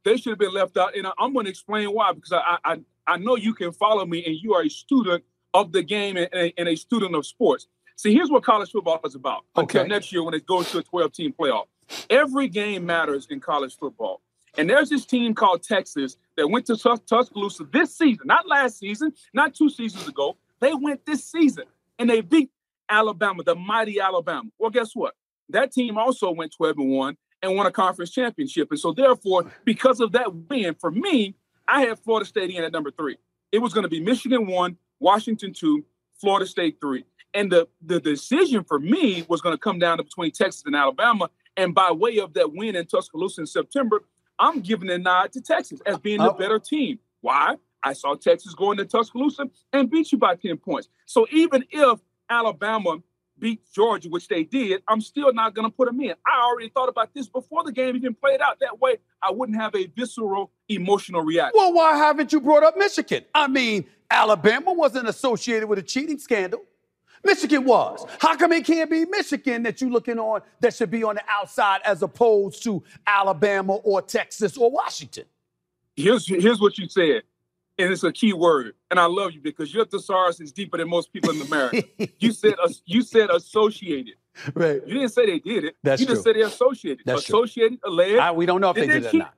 [0.03, 2.13] They should have been left out, and I'm going to explain why.
[2.15, 5.73] Because I, I I know you can follow me, and you are a student of
[5.73, 7.67] the game and, and a student of sports.
[7.97, 9.45] See, here's what college football is about.
[9.57, 9.81] Okay.
[9.81, 11.67] Until next year, when it goes to a 12-team playoff,
[12.09, 14.23] every game matters in college football.
[14.57, 18.79] And there's this team called Texas that went to Tus- Tuscaloosa this season, not last
[18.79, 20.37] season, not two seasons ago.
[20.61, 21.65] They went this season
[21.99, 22.51] and they beat
[22.89, 24.49] Alabama, the mighty Alabama.
[24.59, 25.15] Well, guess what?
[25.51, 28.71] That team also went 12 and 1 and won a conference championship.
[28.71, 31.35] And so, therefore, because of that win, for me,
[31.67, 33.17] I had Florida State in at number three.
[33.53, 35.85] It was going to be Michigan one, Washington two,
[36.21, 37.05] Florida State three.
[37.33, 40.75] And the, the decision for me was going to come down to between Texas and
[40.75, 41.31] Alabama.
[41.57, 44.03] And by way of that win in Tuscaloosa in September,
[44.39, 46.37] I'm giving a nod to Texas as being the oh.
[46.37, 46.99] better team.
[47.21, 47.57] Why?
[47.83, 50.89] I saw Texas going to Tuscaloosa and beat you by 10 points.
[51.07, 52.99] So even if Alabama
[53.41, 56.15] beat Georgia, which they did, I'm still not going to put them in.
[56.27, 58.61] I already thought about this before the game even played out.
[58.61, 61.53] That way, I wouldn't have a visceral, emotional reaction.
[61.55, 63.25] Well, why haven't you brought up Michigan?
[63.35, 66.63] I mean, Alabama wasn't associated with a cheating scandal.
[67.25, 68.05] Michigan was.
[68.19, 71.23] How come it can't be Michigan that you're looking on that should be on the
[71.29, 75.25] outside as opposed to Alabama or Texas or Washington?
[75.97, 77.23] Here's, here's what you said
[77.81, 78.75] and it's a key word.
[78.91, 81.83] And I love you because your thesaurus is deeper than most people in America.
[82.19, 84.15] you said you said associated.
[84.55, 84.81] Right.
[84.87, 85.77] You didn't say they did it.
[85.83, 86.15] That's you true.
[86.15, 87.03] just said they associated.
[87.05, 87.93] That's associated, true.
[87.93, 88.19] alleged.
[88.19, 89.15] I, we don't know if did they, did cheat?
[89.15, 89.35] or not.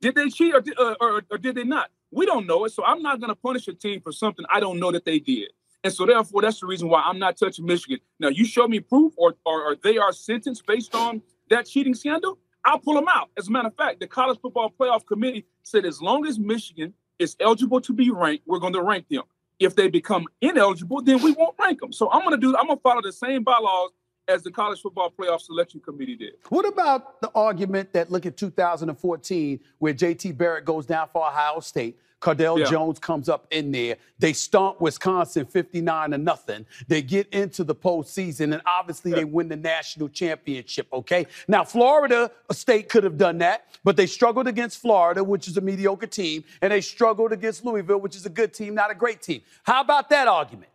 [0.00, 1.90] Did they cheat or, or, uh, or, or did they not?
[2.10, 2.72] We don't know it.
[2.72, 5.18] So I'm not going to punish a team for something I don't know that they
[5.18, 5.50] did.
[5.82, 8.00] And so therefore, that's the reason why I'm not touching Michigan.
[8.18, 11.94] Now, you show me proof or, or, or they are sentenced based on that cheating
[11.94, 13.30] scandal, I'll pull them out.
[13.36, 16.94] As a matter of fact, the College Football Playoff Committee said as long as Michigan
[17.20, 19.22] is eligible to be ranked, we're going to rank them.
[19.58, 21.92] If they become ineligible, then we won't rank them.
[21.92, 22.56] So I'm going to do.
[22.56, 23.90] I'm going to follow the same bylaws
[24.28, 26.34] as the college football playoff selection committee did.
[26.48, 31.60] What about the argument that look at 2014, where JT Barrett goes down for Ohio
[31.60, 31.98] State?
[32.20, 32.66] Cardale Yeah.
[32.66, 33.96] Jones comes up in there.
[34.18, 36.66] They stomp Wisconsin 59 to nothing.
[36.86, 40.86] They get into the postseason, and obviously they win the national championship.
[40.92, 41.26] Okay.
[41.48, 45.62] Now, Florida State could have done that, but they struggled against Florida, which is a
[45.62, 49.22] mediocre team, and they struggled against Louisville, which is a good team, not a great
[49.22, 49.40] team.
[49.62, 50.69] How about that argument?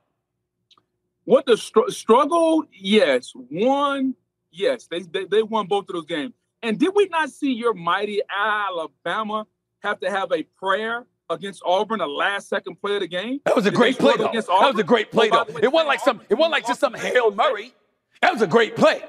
[1.25, 2.67] What the str- struggled?
[2.71, 3.33] Yes.
[3.35, 4.15] Won?
[4.51, 4.87] Yes.
[4.89, 6.33] They, they they won both of those games.
[6.63, 9.45] And did we not see your mighty Alabama
[9.79, 13.39] have to have a prayer against Auburn, the last second play of the game?
[13.45, 14.31] That was a Did great play, though.
[14.31, 15.43] That was a great play, though.
[15.43, 16.21] way, It wasn't like some.
[16.29, 17.73] It wasn't like just some hail Mary.
[18.21, 19.03] That was a great play.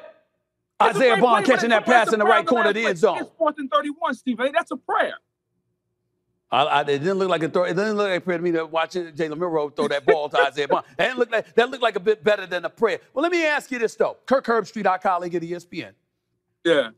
[0.78, 3.18] It's Isaiah Bond catching that pass in the right corner of the end zone.
[3.18, 4.52] It's fourth and 31, Stephen A.
[4.52, 5.14] That's a prayer.
[6.50, 7.64] I, I, it didn't look like a throw.
[7.64, 10.28] It didn't look like a prayer to me to watching Jalen Milroe throw that ball
[10.28, 10.84] to Isaiah Bond.
[10.96, 13.00] That didn't look like that looked like a bit better than a prayer.
[13.14, 14.16] Well, let me ask you this though.
[14.26, 15.92] Kirk Herbstreit, our colleague at ESPN,
[16.64, 16.90] Yeah.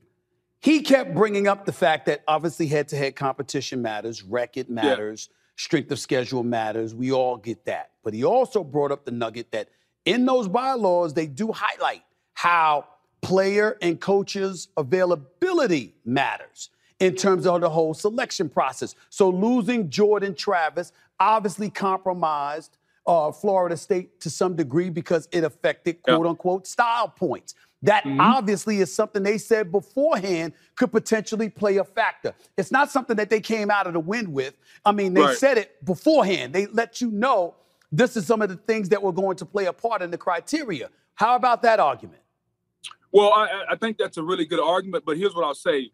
[0.60, 5.98] he kept bringing up the fact that obviously head-to-head competition matters, record matters, strength of
[5.98, 6.94] schedule matters.
[6.94, 7.90] We all get that.
[8.04, 9.70] But he also brought up the nugget that
[10.04, 12.02] in those bylaws they do highlight
[12.34, 12.84] how
[13.22, 18.94] player and coaches availability matters in terms of the whole selection process.
[19.10, 26.02] So losing Jordan Travis obviously compromised uh, Florida State to some degree because it affected
[26.02, 27.54] quote unquote style points.
[27.82, 32.34] That obviously is something they said beforehand could potentially play a factor.
[32.56, 34.54] It's not something that they came out of the wind with.
[34.84, 35.38] I mean, they Right.
[35.38, 36.52] said it beforehand.
[36.52, 37.54] They let you know
[37.92, 40.18] this is some of the things that were going to play a part in the
[40.18, 40.90] criteria.
[41.14, 42.20] How about that argument?
[43.12, 45.92] Well, I- I think that's a really good argument, but here's what I'll say.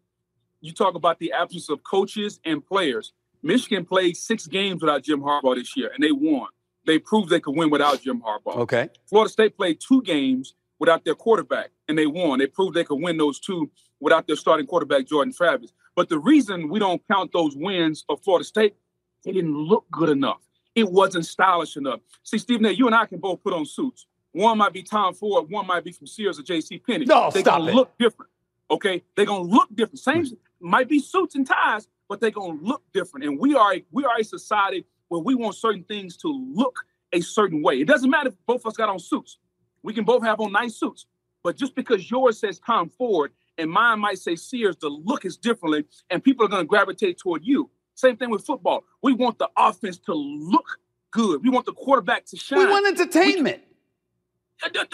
[0.65, 3.13] You talk about the absence of coaches and players.
[3.43, 6.49] Michigan played six games without Jim Harbaugh this year, and they won.
[6.87, 8.57] They proved they could win without Jim Harbaugh.
[8.61, 8.89] Okay.
[9.07, 12.39] Florida State played two games without their quarterback, and they won.
[12.39, 15.71] They proved they could win those two without their starting quarterback, Jordan Travis.
[15.95, 18.75] But the reason we don't count those wins of Florida State,
[19.23, 20.41] they didn't look good enough.
[20.75, 22.01] It wasn't stylish enough.
[22.23, 24.07] See, Stephen A., you and I can both put on suits.
[24.33, 26.79] One might be Tom Ford, one might be from Sears or J.C.
[26.79, 27.05] Penney.
[27.05, 27.75] No, they're stop gonna it.
[27.75, 28.31] look different.
[28.71, 29.99] Okay, they're gonna look different.
[29.99, 30.35] Same hmm.
[30.65, 33.27] Might be suits and ties, but they're gonna look different.
[33.27, 36.85] And we are a, we are a society where we want certain things to look
[37.13, 37.81] a certain way.
[37.81, 39.39] It doesn't matter if both of us got on suits.
[39.83, 41.07] We can both have on nice suits.
[41.43, 45.37] But just because yours says Tom Ford and mine might say Sears, the look is
[45.37, 47.71] differently, and people are gonna gravitate toward you.
[47.95, 48.85] Same thing with football.
[49.03, 50.79] We want the offense to look
[51.11, 51.43] good.
[51.43, 52.59] We want the quarterback to shine.
[52.59, 53.63] We want entertainment.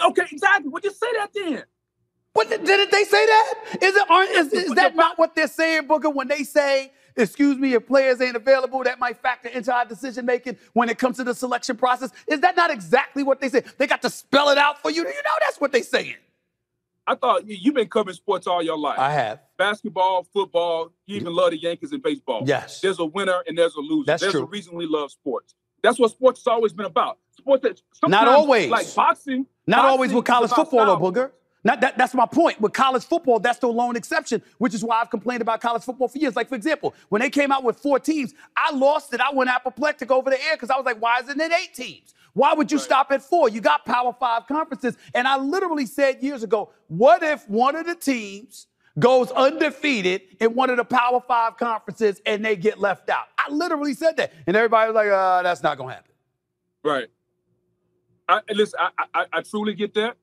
[0.05, 0.69] Okay, exactly.
[0.69, 1.63] Well, just say that then.
[2.33, 3.53] What didn't they say that?
[3.81, 6.13] Is it aren't, is, is that not what they're saying, Booger?
[6.13, 10.25] When they say, "Excuse me, if players ain't available, that might factor into our decision
[10.25, 13.63] making when it comes to the selection process." Is that not exactly what they say?
[13.77, 15.01] They got to spell it out for you.
[15.01, 16.15] You know that's what they saying.
[17.05, 18.97] I thought you- you've been covering sports all your life.
[18.99, 19.39] I have.
[19.57, 22.43] Basketball, football, you even love the Yankees and baseball.
[22.45, 22.79] Yes.
[22.79, 24.05] There's a winner and there's a loser.
[24.05, 24.43] That's there's true.
[24.43, 25.55] a reason we love sports.
[25.83, 27.17] That's what sports has always been about.
[27.37, 28.69] Sports that Not sometimes, always.
[28.69, 29.47] Like boxing.
[29.65, 30.97] Not boxing always with college football, though.
[31.11, 31.31] Booger.
[31.63, 32.59] Not that, that's my point.
[32.59, 36.07] With college football, that's the lone exception, which is why I've complained about college football
[36.07, 36.35] for years.
[36.35, 39.21] Like, for example, when they came out with four teams, I lost it.
[39.21, 42.15] I went apoplectic over the air because I was like, why isn't it eight teams?
[42.33, 43.49] Why would you stop at four?
[43.49, 44.97] You got Power Five conferences.
[45.13, 50.55] And I literally said years ago, what if one of the teams goes undefeated in
[50.55, 53.25] one of the Power Five conferences and they get left out?
[53.37, 54.31] I literally said that.
[54.47, 56.11] And everybody was like, uh, that's not going to happen.
[56.83, 57.07] Right.
[58.29, 60.15] I, listen, I, I, I truly get that.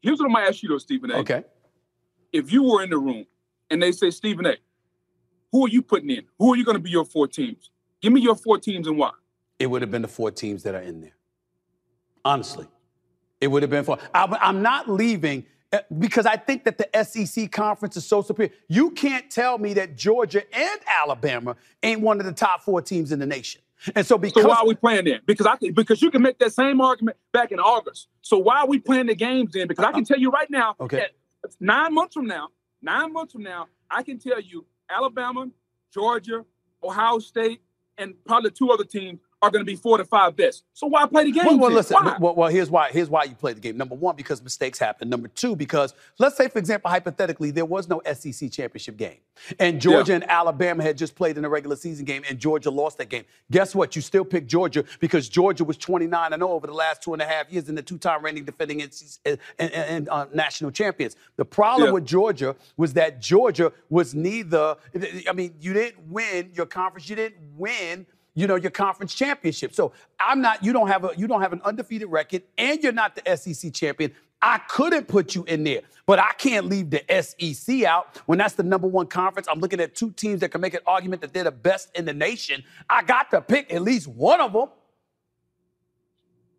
[0.00, 1.16] Here's what I'm gonna ask you though, Stephen A.
[1.18, 1.44] Okay.
[2.32, 3.26] If you were in the room
[3.70, 4.56] and they say, Stephen A.,
[5.50, 6.24] who are you putting in?
[6.38, 7.70] Who are you gonna be your four teams?
[8.00, 9.10] Give me your four teams and why.
[9.58, 11.16] it would have been the four teams that are in there.
[12.24, 12.66] Honestly,
[13.40, 13.98] it would have been four.
[14.14, 18.52] I, I'm not leaving uh, because I think that the SEC conference is so superior.
[18.68, 23.10] You can't tell me that Georgia and Alabama ain't one of the top four teams
[23.12, 23.60] in the nation.
[23.94, 25.20] And so because So why are we playing then?
[25.26, 28.08] Because I can, because you can make that same argument back in August.
[28.22, 29.68] So why are we playing the games then?
[29.68, 31.06] Because I can tell you right now, Okay.
[31.60, 32.48] nine months from now,
[32.82, 35.48] nine months from now, I can tell you Alabama,
[35.92, 36.44] Georgia,
[36.82, 37.60] Ohio State,
[37.96, 40.64] and probably two other teams are going to be four to five best.
[40.74, 41.44] So why play the game?
[41.46, 41.96] Well, well listen.
[42.20, 42.90] Well, well, here's why.
[42.90, 43.76] Here's why you play the game.
[43.76, 45.08] Number one, because mistakes happen.
[45.08, 49.18] Number two, because let's say, for example, hypothetically, there was no SEC championship game,
[49.60, 50.16] and Georgia Yeah.
[50.16, 53.24] and Alabama had just played in a regular season game, and Georgia lost that game.
[53.50, 53.94] Guess what?
[53.94, 57.22] You still pick Georgia because Georgia was 29 and 0 over the last two and
[57.22, 61.14] a half years, and the two-time reigning defending and, and, and, uh, national champions.
[61.36, 61.92] The problem Yeah.
[61.92, 64.76] with Georgia was that Georgia was neither.
[65.28, 67.08] I mean, you didn't win your conference.
[67.08, 68.06] You didn't win
[68.38, 69.74] you know your conference championship.
[69.74, 70.62] So I'm not.
[70.62, 71.10] You don't have a.
[71.16, 75.34] You don't have an undefeated record, and you're not the SEC champion, I couldn't put
[75.34, 79.06] you in there, but I can't leave the SEC out when that's the number one
[79.06, 79.48] conference.
[79.50, 82.04] I'm looking at two teams that can make an argument that they're the best in
[82.04, 82.62] the nation.
[82.88, 84.68] I got to pick at least one of them.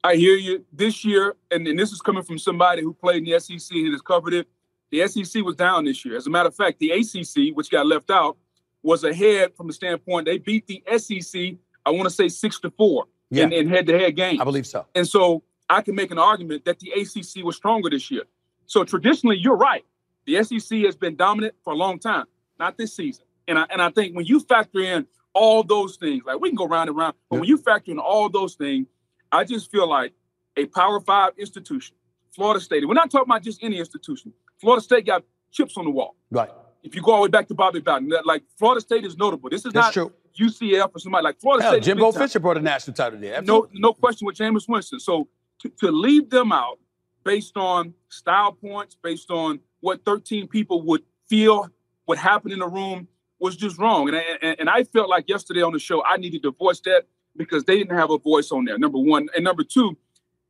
[0.03, 0.65] I hear you.
[0.73, 3.93] This year, and, and this is coming from somebody who played in the SEC and
[3.93, 4.47] has covered it.
[4.91, 6.17] The SEC was down this year.
[6.17, 8.37] As a matter of fact, the ACC, which got left out,
[8.81, 11.55] was ahead from the standpoint they beat the SEC.
[11.85, 13.45] I want to say six to four Yeah.
[13.45, 14.39] in, in head-to-head games.
[14.41, 14.85] I believe so.
[14.95, 18.23] And so I can make an argument that the ACC was stronger this year.
[18.65, 19.85] So traditionally, you're right.
[20.25, 22.25] The SEC has been dominant for a long time,
[22.59, 23.25] not this season.
[23.47, 26.55] And I and I think when you factor in all those things, like we can
[26.55, 28.87] go round and round, but when you factor in all those things,
[29.31, 30.13] I just feel like
[30.55, 31.95] a Power Five institution,
[32.31, 32.87] Florida State.
[32.87, 34.33] We're not talking about just any institution.
[34.59, 36.15] Florida State got chips on the wall.
[36.29, 36.49] Right.
[36.83, 39.49] If you go all the way back to Bobby Bowden, like Florida State is notable.
[39.49, 40.13] This is That's not true.
[40.39, 41.83] UCF or somebody like Florida Hell, State.
[41.83, 42.11] Jimbo.
[42.11, 43.41] Fisher brought a national title there.
[43.41, 43.79] No, Absolutely.
[43.79, 44.99] no question with Jameis Winston.
[44.99, 45.27] So
[45.59, 46.79] to, to leave them out
[47.23, 51.69] based on style points, based on what 13 people would feel
[52.07, 53.07] would happen in the room
[53.39, 54.07] was just wrong.
[54.09, 56.79] And I, and, and I felt like yesterday on the show, I needed to voice
[56.81, 57.03] that
[57.35, 58.77] because they didn't have a voice on there.
[58.77, 59.29] Number one.
[59.35, 59.97] And number two,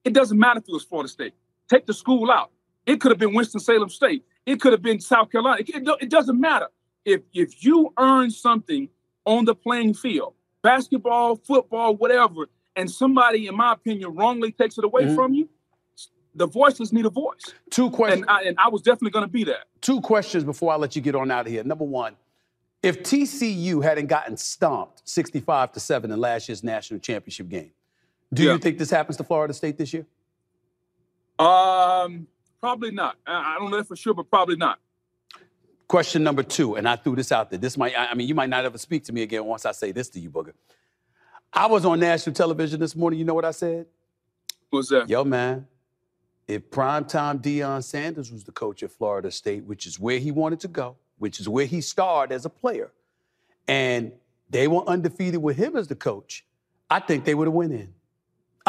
[0.03, 1.33] it doesn't matter if it was Florida State.
[1.69, 2.51] Take the school out.
[2.85, 4.23] It could have been Winston-Salem State.
[4.45, 5.57] It could have been South Carolina.
[5.59, 6.67] It, it, it doesn't matter.
[7.05, 8.89] If if you earn something
[9.29, 14.83] on the playing field, basketball, football, whatever, and somebody, in my opinion, wrongly takes it
[14.83, 15.13] away Mhm.
[15.15, 15.47] from you,
[16.33, 17.53] the voiceless need a voice.
[17.69, 18.21] Two questions.
[18.23, 19.67] And I, and I was definitely going to be that.
[19.81, 21.63] two questions before I let you get on out of here.
[21.63, 22.15] Number one,
[22.81, 27.71] if TCU hadn't gotten stomped 65 to 7 in last year's national championship game,
[28.33, 28.53] do Yeah.
[28.53, 30.07] you think this happens to Florida State this year?
[31.37, 32.27] Um,
[32.59, 33.15] probably not.
[33.27, 34.79] I, I don't know that for sure, but probably not.
[35.89, 37.57] Question number two, and I threw this out there.
[37.57, 39.91] This might, I mean, you might not ever speak to me again once I say
[39.91, 40.53] this to you, Booger.
[41.51, 43.17] I was on national television this morning.
[43.17, 43.87] You know what I said?
[44.69, 45.09] What's that?
[45.09, 45.65] Yo, man,
[46.47, 50.59] if primetime Deion Sanders was the coach at Florida State, which is where he wanted
[50.59, 52.91] to go, which is where he starred as a player,
[53.67, 54.11] and
[54.47, 56.45] they were undefeated with him as the coach,
[56.87, 57.95] I think they would have went in.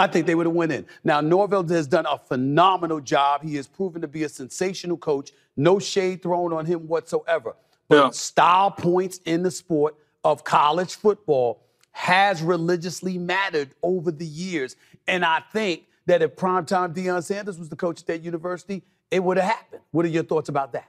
[0.01, 0.87] I think they would have went in.
[1.05, 3.43] Now, Norvell has done a phenomenal job.
[3.43, 5.33] He has proven to be a sensational coach.
[5.57, 7.55] No shade thrown on him whatsoever.
[7.89, 8.11] But Yeah.
[8.11, 11.61] style points in the sport of college football
[11.93, 14.75] has religiously mattered over the years.
[15.07, 19.23] And I think that if primetime Deion Sanders was the coach at that university, it
[19.23, 19.83] would have happened.
[19.91, 20.89] What are your thoughts about that?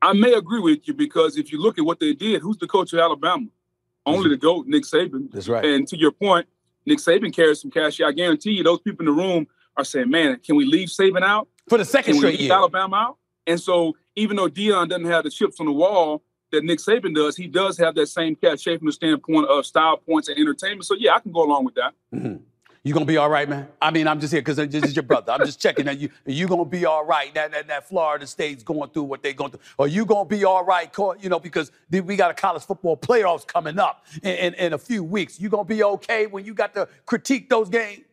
[0.00, 2.66] I may agree with you because if you look at what they did, who's the
[2.66, 3.48] coach of Alabama?
[4.06, 5.30] Only the GOAT, Nick Saban.
[5.32, 5.64] That's right.
[5.64, 6.46] And to your point,
[6.86, 7.98] Nick Saban carries some cash.
[7.98, 8.06] yeah.
[8.06, 11.22] I guarantee you, those people in the room are saying, man, can we leave Saban
[11.22, 11.48] out?
[11.68, 12.52] For the second Can we straight leave year.
[12.52, 13.18] Alabama out?
[13.46, 16.22] And so even though Deion doesn't have the chips on the wall
[16.52, 19.66] that Nick Saban does, he does have that same cash shape from the standpoint of
[19.66, 20.84] style points and entertainment.
[20.84, 21.92] So yeah, I can go along with that.
[22.14, 22.36] Mm-hmm.
[22.86, 23.66] You gonna be all right, man?
[23.82, 25.32] I mean, I'm just here because this is your brother.
[25.32, 27.34] I'm just checking that you you gonna be all right.
[27.34, 29.60] That, that that Florida State's going through what they're going through.
[29.80, 33.44] Are you gonna be all right, you know, because we got a college football playoffs
[33.44, 35.40] coming up in, in, in a few weeks.
[35.40, 38.04] You gonna be okay when you got to critique those games?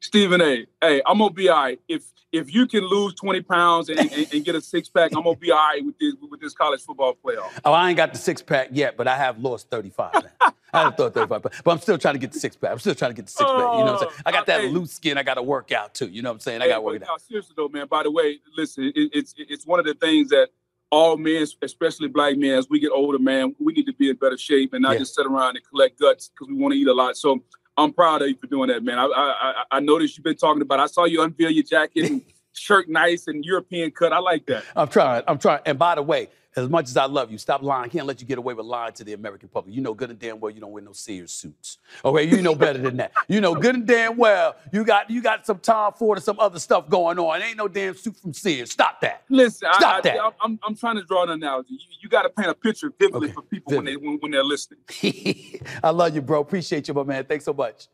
[0.00, 0.66] Stephen A.
[0.80, 1.80] Hey, I'm gonna be all right.
[1.88, 5.24] If if you can lose 20 pounds and, and, and get a six pack, I'm
[5.24, 7.52] gonna be all right with this with this college football playoff.
[7.64, 10.22] Oh, I ain't got the six pack yet, but I have lost 35.
[10.22, 10.32] man.
[10.72, 12.70] I have lost 35, but, but I'm still trying to get the six pack.
[12.70, 13.72] I'm still trying to get the six pack.
[13.72, 14.22] You know what I'm saying?
[14.24, 14.70] I got that oh, Hey.
[14.70, 15.18] loose skin.
[15.18, 16.06] I got to work out too.
[16.06, 16.62] You know what I'm saying?
[16.62, 17.08] I got to work it out.
[17.08, 17.88] no, seriously though, man.
[17.88, 20.48] By the way, listen, it, it's it's one of the things that
[20.92, 24.16] all men, especially black men, as we get older, man, we need to be in
[24.16, 24.98] better shape and not Yeah.
[25.00, 27.16] just sit around and collect guts because we want to eat a lot.
[27.16, 27.42] So
[27.80, 28.98] I'm proud of you for doing that, man.
[28.98, 30.80] I I, I, I noticed you've been talking about.
[30.80, 32.22] I saw you unveil your jacket and
[32.52, 34.12] shirt, nice and European cut.
[34.12, 34.64] I like that.
[34.76, 35.22] I'm trying.
[35.26, 35.60] I'm trying.
[35.66, 37.84] And by the way, as much as I love you, stop lying.
[37.84, 39.74] I can't let you get away with lying to the American public.
[39.74, 41.78] You know good and damn well you don't wear no Sears suits.
[42.04, 43.12] Okay, you know better than that.
[43.28, 46.40] You know good and damn well you got you got some Tom Ford or some
[46.40, 47.40] other stuff going on.
[47.40, 48.72] Ain't no damn suit from Sears.
[48.72, 49.22] Stop that.
[49.28, 50.20] Listen, Stop I, that.
[50.20, 51.74] I, I'm I'm trying to draw an analogy.
[51.74, 54.32] You, you got to paint a picture vividly Okay, for people when they when, when
[54.32, 54.80] they're listening.
[55.84, 56.40] I love you, bro.
[56.40, 57.24] Appreciate you, my man.
[57.24, 57.88] Thanks so much.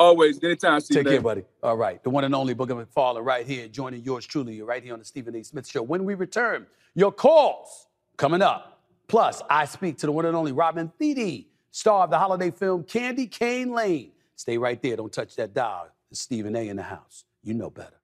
[0.00, 0.80] Always, anytime.
[0.80, 1.14] Stephen Take A.
[1.16, 1.44] care, buddy.
[1.62, 2.02] All right.
[2.02, 5.04] The one and only Booger McFarland right here, joining yours truly, right here on the
[5.04, 5.44] Stephen A.
[5.44, 5.82] Smith Show.
[5.82, 7.86] When we return, your calls
[8.20, 8.82] coming up.
[9.08, 12.84] Plus, I speak to the one and only Robin Thede, star of the holiday film
[12.84, 14.12] Candy Cane Lane.
[14.36, 14.96] Stay right there.
[14.96, 15.88] Don't touch that dial.
[16.10, 16.68] It's Stephen A.
[16.68, 17.24] in the house.
[17.42, 17.98] You know better.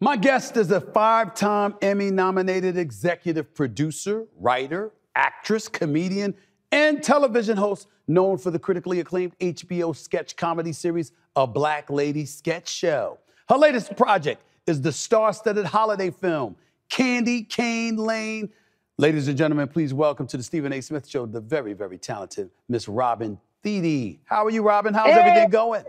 [0.00, 6.34] My guest is a five time Emmy nominated executive producer, writer, actress, comedian,
[6.70, 12.26] and television host known for the critically acclaimed HBO sketch comedy series, A Black Lady
[12.26, 13.18] Sketch Show.
[13.48, 16.56] Her latest project is the star studded holiday film,
[16.90, 18.50] Candy Cane Lane.
[18.96, 20.80] Ladies and gentlemen, please welcome to the Stephen A.
[20.80, 24.20] Smith Show the very, very talented Miss Robin Thede.
[24.24, 24.94] How are you, Robin?
[24.94, 25.82] How's everything going?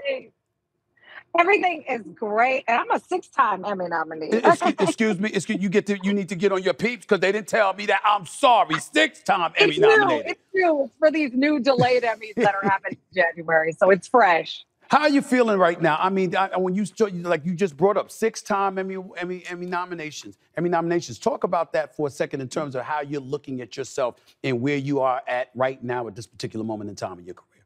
[1.38, 4.30] Everything is great, and I'm a six-time Emmy nominee.
[4.32, 7.20] excuse, excuse, me, excuse you get to you need to get on your peeps because
[7.20, 8.02] they didn't tell me that.
[8.04, 10.32] I'm sorry, six time Emmy nominated.
[10.32, 10.86] It's new.
[10.86, 14.66] It's for these new delayed Emmys that are happening in January, so it's fresh.
[14.90, 15.98] How are you feeling right now?
[16.00, 16.86] I mean, I, when you
[17.24, 21.20] like you just brought up six time Emmy Emmy Emmy nominations, Emmy nominations.
[21.20, 24.62] Talk about that for a second in terms of how you're looking at yourself and
[24.62, 27.66] where you are at right now at this particular moment in time in your career.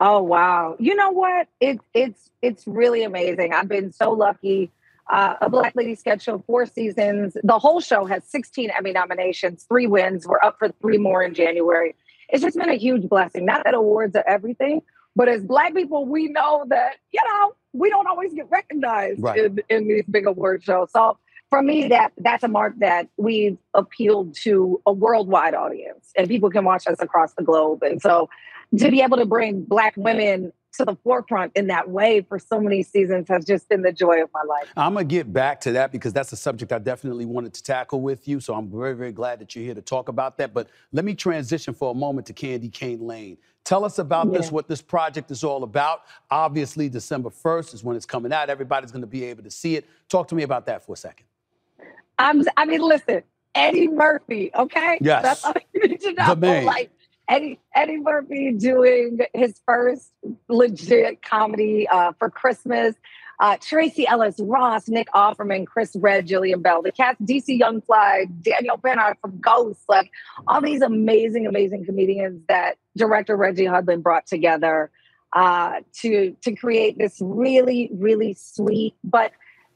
[0.00, 0.76] Oh wow!
[0.78, 1.48] You know what?
[1.60, 3.52] It's it's it's really amazing.
[3.52, 4.70] I've been so lucky.
[5.10, 7.36] Uh, a Black Lady sketch show, four seasons.
[7.42, 10.24] The whole show has 16 Emmy nominations, three wins.
[10.24, 11.96] We're up for three more in January.
[12.28, 13.44] It's just been a huge blessing.
[13.44, 14.82] Not that awards are everything,
[15.16, 19.38] but as Black people, we know that you know we don't always get recognized right.
[19.38, 20.90] in, in these big award shows.
[20.92, 21.18] So
[21.50, 26.50] for me, that that's a mark that we've appealed to a worldwide audience, and people
[26.50, 27.82] can watch us across the globe.
[27.82, 28.28] And so
[28.78, 32.60] to be able to bring black women to the forefront in that way for so
[32.60, 34.68] many seasons has just been the joy of my life.
[34.76, 38.00] I'm gonna get back to that because that's a subject I definitely wanted to tackle
[38.00, 38.40] with you.
[38.40, 40.54] So I'm very, very glad that you're here to talk about that.
[40.54, 43.38] But let me transition for a moment to Candy Cane Lane.
[43.64, 44.38] Tell us about yeah.
[44.38, 46.02] this, what this project is all about.
[46.30, 48.48] Obviously, December 1st is when it's coming out.
[48.48, 49.86] Everybody's gonna be able to see it.
[50.08, 51.26] Talk to me about that for a second.
[52.18, 53.22] I'm, I mean, listen,
[53.54, 54.98] Eddie Murphy, okay?
[55.00, 55.22] Yes.
[55.22, 56.34] That's all you need to know.
[56.34, 56.64] The man.
[56.64, 56.90] Like,
[57.30, 60.10] Eddie Eddie Murphy doing his first
[60.48, 62.96] legit comedy uh, for Christmas.
[63.38, 68.26] Uh, Tracee Ellis Ross, Nick Offerman, Chris Redd, Jillian Bell, the cast, DC Young Fly,
[68.42, 70.10] Daniel Bernard from Ghost, like
[70.46, 74.90] all these amazing, amazing comedians that director Reggie Hudlin brought together
[75.32, 79.32] uh, to to create this really, really sweet but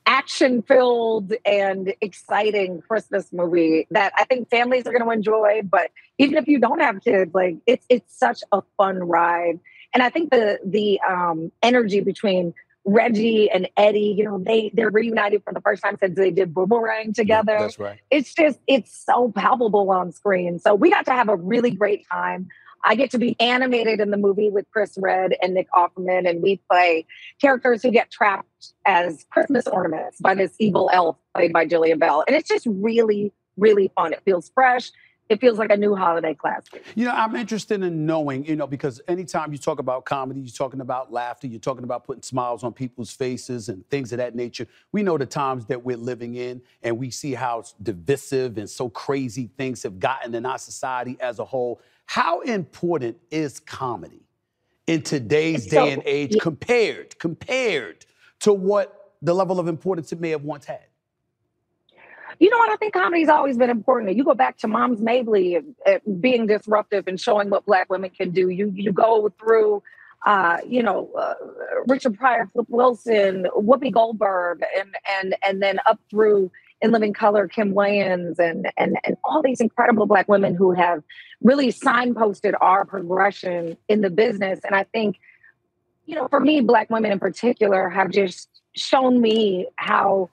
[0.07, 5.63] action filled and exciting Christmas movie that I think families are going to enjoy.
[5.63, 9.61] But even if you don't have kids, like it's it's such a fun ride.
[9.93, 14.91] And I think the the um, energy between Reggie and Eddie, you know, they they're
[14.91, 17.53] reunited for the first time since they did Boomerang together.
[17.53, 18.01] Yeah, that's right.
[18.11, 20.59] It's just it's so palpable on screen.
[20.59, 22.49] So we got to have a really great time.
[22.85, 26.43] I get to be animated in the movie with Chris Redd and Nick Offerman, and
[26.43, 27.07] we play
[27.41, 32.25] characters who get trapped as Christmas ornaments by this evil elf played by Jillian Bell.
[32.27, 34.13] And it's just really, really fun.
[34.13, 34.91] It feels fresh.
[35.31, 36.85] It feels like a new holiday classic.
[36.95, 40.51] You know, I'm interested in knowing, you know, because anytime you talk about comedy, you're
[40.51, 44.35] talking about laughter, you're talking about putting smiles on people's faces and things of that
[44.35, 44.67] nature.
[44.93, 48.91] We know the times that we're living in, and we see how divisive and so
[48.91, 51.81] crazy things have gotten in our society as a whole.
[52.07, 54.27] How important is comedy
[54.87, 56.43] in today's so, day and age yeah.
[56.43, 58.07] compared compared
[58.41, 60.87] to what the level of importance it may have once had?
[62.41, 62.71] You know what?
[62.71, 64.17] I think comedy's always been important.
[64.17, 68.31] You go back to Moms Mabley uh, being disruptive and showing what Black women can
[68.31, 68.49] do.
[68.49, 69.83] You you go through,
[70.27, 71.35] uh, you know, uh,
[71.87, 76.51] Richard Pryor, Flip Wilson, Whoopi Goldberg, and and and then up through
[76.85, 81.03] in Living Color, Kim Wayans, and and and all these incredible Black women who have
[81.43, 84.61] really signposted our progression in the business.
[84.65, 85.19] And I think,
[86.05, 90.29] you know, for me, Black women in particular have just shown me how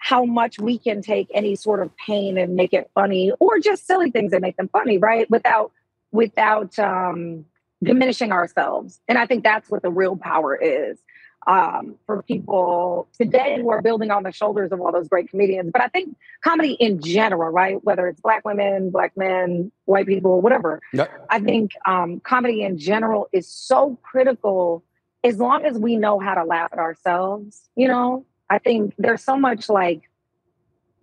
[0.00, 3.86] how much we can take any sort of pain and make it funny, or just
[3.86, 5.30] silly things and make them funny, right?
[5.30, 5.70] Without
[6.10, 7.44] without um,
[7.80, 9.00] diminishing ourselves.
[9.06, 10.98] And I think that's what the real power is
[11.46, 15.70] um, for people today who are building on the shoulders of all those great comedians.
[15.72, 17.82] But I think comedy in general, right?
[17.82, 20.80] Whether it's black women, black men, white people, whatever.
[20.92, 21.26] Yep.
[21.30, 24.84] I think um, comedy in general is so critical
[25.24, 27.68] as long as we know how to laugh at ourselves.
[27.76, 30.02] You know, I think there's so much like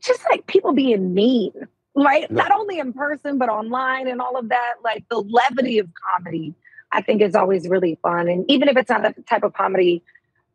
[0.01, 1.51] just like people being mean,
[1.95, 2.21] right?
[2.21, 2.31] Yep.
[2.31, 4.75] Not only in person, but online and all of that.
[4.83, 6.55] Like the levity of comedy.
[6.91, 8.27] I think is always really fun.
[8.27, 10.01] And even if it's not the type of comedy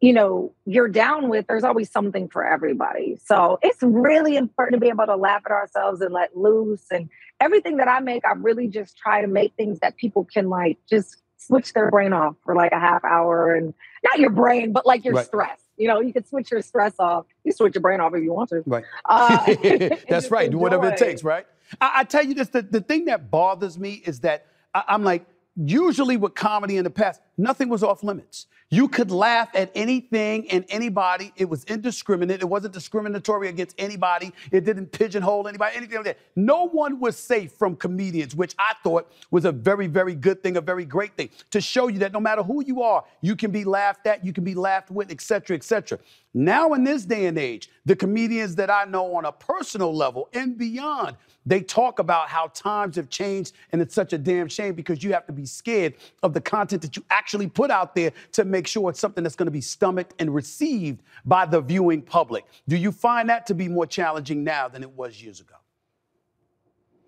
[0.05, 3.19] you know, you're down with, there's always something for everybody.
[3.25, 6.85] So it's really important to be able to laugh at ourselves and let loose.
[6.91, 7.09] And
[7.41, 10.77] everything that I make, I really just try to make things that people can like
[10.91, 13.73] just switch their brain off for like a half hour and
[14.05, 15.25] not your brain, but like your right.
[15.25, 15.59] stress.
[15.79, 17.25] You know, you can switch your stress off.
[17.43, 18.63] You switch your brain off if you want to.
[18.67, 18.85] Right.
[19.07, 19.55] Uh,
[20.07, 20.51] That's right.
[20.51, 21.47] Do whatever it takes, right?
[21.81, 25.03] I, I, tell you this the, the thing that bothers me is that I, I'm
[25.03, 25.25] like,
[25.57, 28.47] usually with comedy in the past, nothing was off limits.
[28.71, 31.33] You could laugh at anything and anybody.
[31.37, 32.41] It was indiscriminate.
[32.41, 34.33] It wasn't discriminatory against anybody.
[34.51, 36.19] It didn't pigeonhole anybody, anything like that.
[36.35, 40.57] No one was safe from comedians, which I thought was a very, very good thing,
[40.57, 43.51] a very great thing to show you that no matter who you are, you can
[43.51, 45.99] be laughed at, you can be laughed with, etc., etc.
[46.37, 50.29] Now, in this day and age, the comedians that I know on a personal level
[50.33, 51.17] and beyond,
[51.47, 55.13] they talk about how times have changed and it's such a damn shame because you
[55.13, 58.45] have to be scared of the content that you actually actually put out there to
[58.45, 62.45] make sure it's something that's going to be stomached and received by the viewing public.
[62.69, 65.55] Do you find that to be more challenging now than it was years ago?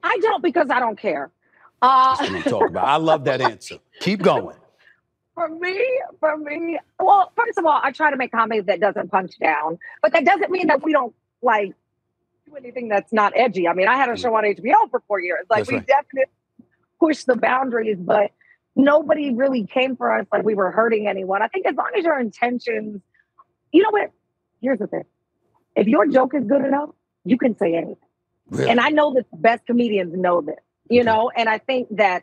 [0.03, 1.31] I don't because I don't care.
[1.83, 2.87] Uh, That's what I'm talking about.
[2.87, 3.77] I love that answer.
[4.01, 4.57] Keep going.
[5.35, 9.11] for me, for me, well, first of all, I try to make comedy that doesn't
[9.11, 11.75] punch down, but that doesn't mean that we don't like
[12.47, 13.69] do anything that's not edgy.
[13.69, 15.45] I mean, I had a show on HBO for four years.
[15.51, 15.87] Like That's we right.
[15.87, 16.33] definitely
[16.99, 18.31] pushed the boundaries, but
[18.77, 21.43] nobody really came for us like we were hurting anyone.
[21.43, 23.01] I think as long as your intentions,
[23.73, 24.13] you know what?
[24.61, 25.05] Here's the thing:
[25.75, 26.91] if your joke is good enough,
[27.25, 27.97] you can say anything.
[28.51, 28.71] Really?
[28.71, 30.57] And I know that the best comedians know this,
[30.89, 31.07] you Okay.
[31.07, 32.23] know, and I think that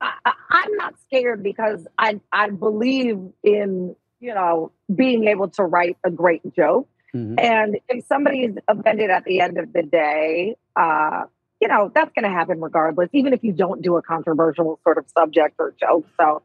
[0.00, 5.96] I, I'm not scared because I, I believe in, you know, being able to write
[6.04, 6.88] a great joke.
[7.14, 7.40] Mhm.
[7.40, 11.22] And if somebody is offended at the end of the day, uh,
[11.64, 14.98] you know, that's going to happen regardless, even if you don't do a controversial sort
[14.98, 16.06] of subject or joke.
[16.20, 16.42] So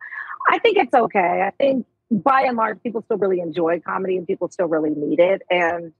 [0.50, 1.44] I think it's okay.
[1.46, 5.20] I think by and large, people still really enjoy comedy and people still really need
[5.20, 5.42] it.
[5.50, 5.92] And,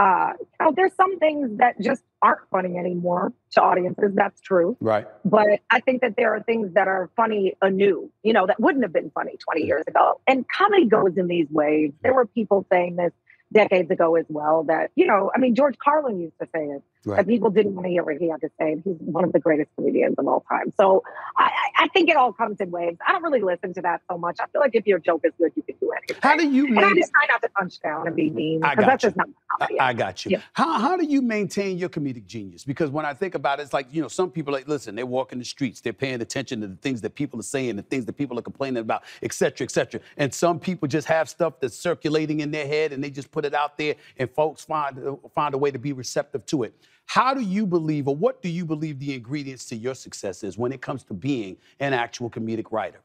[0.00, 4.12] uh, you know, there's some things that just aren't funny anymore to audiences.
[4.14, 4.78] That's true.
[4.80, 5.06] Right.
[5.22, 8.84] But I think that there are things that are funny anew, you know, that wouldn't
[8.84, 10.18] have been funny 20 years ago.
[10.26, 11.92] And comedy goes in these waves.
[12.02, 13.12] There were people saying this
[13.52, 16.82] decades ago as well that, you know, I mean, George Carlin used to say it.
[17.04, 17.26] Right.
[17.26, 18.80] People didn't want to hear what he had to say.
[18.84, 20.72] He's one of the greatest comedians of all time.
[20.76, 21.02] So
[21.36, 22.98] I, I I think it all comes in waves.
[23.04, 24.36] I don't really listen to that so much.
[24.38, 26.16] I feel like if your joke is good, you can do anything.
[26.22, 28.76] How do you and I just try not to punch down and be mean I
[28.76, 29.08] got that's you.
[29.08, 29.28] just not
[29.60, 29.68] I.
[29.80, 30.32] I got you.
[30.32, 30.42] Yeah.
[30.52, 32.62] How, how do you maintain your comedic genius?
[32.64, 35.04] Because when I think about it, it's like, you know, some people like, listen, they're
[35.04, 38.06] walking the streets, they're paying attention to the things that people are saying, the things
[38.06, 40.00] that people are complaining about, et cetera, et cetera.
[40.16, 43.44] And some people just have stuff that's circulating in their head and they just put
[43.44, 46.74] it out there and folks find, uh, find a way to be receptive to it.
[47.06, 50.56] How do you believe, or what do you believe the ingredients to your success is
[50.56, 53.00] when it comes to being an actual comedic writer?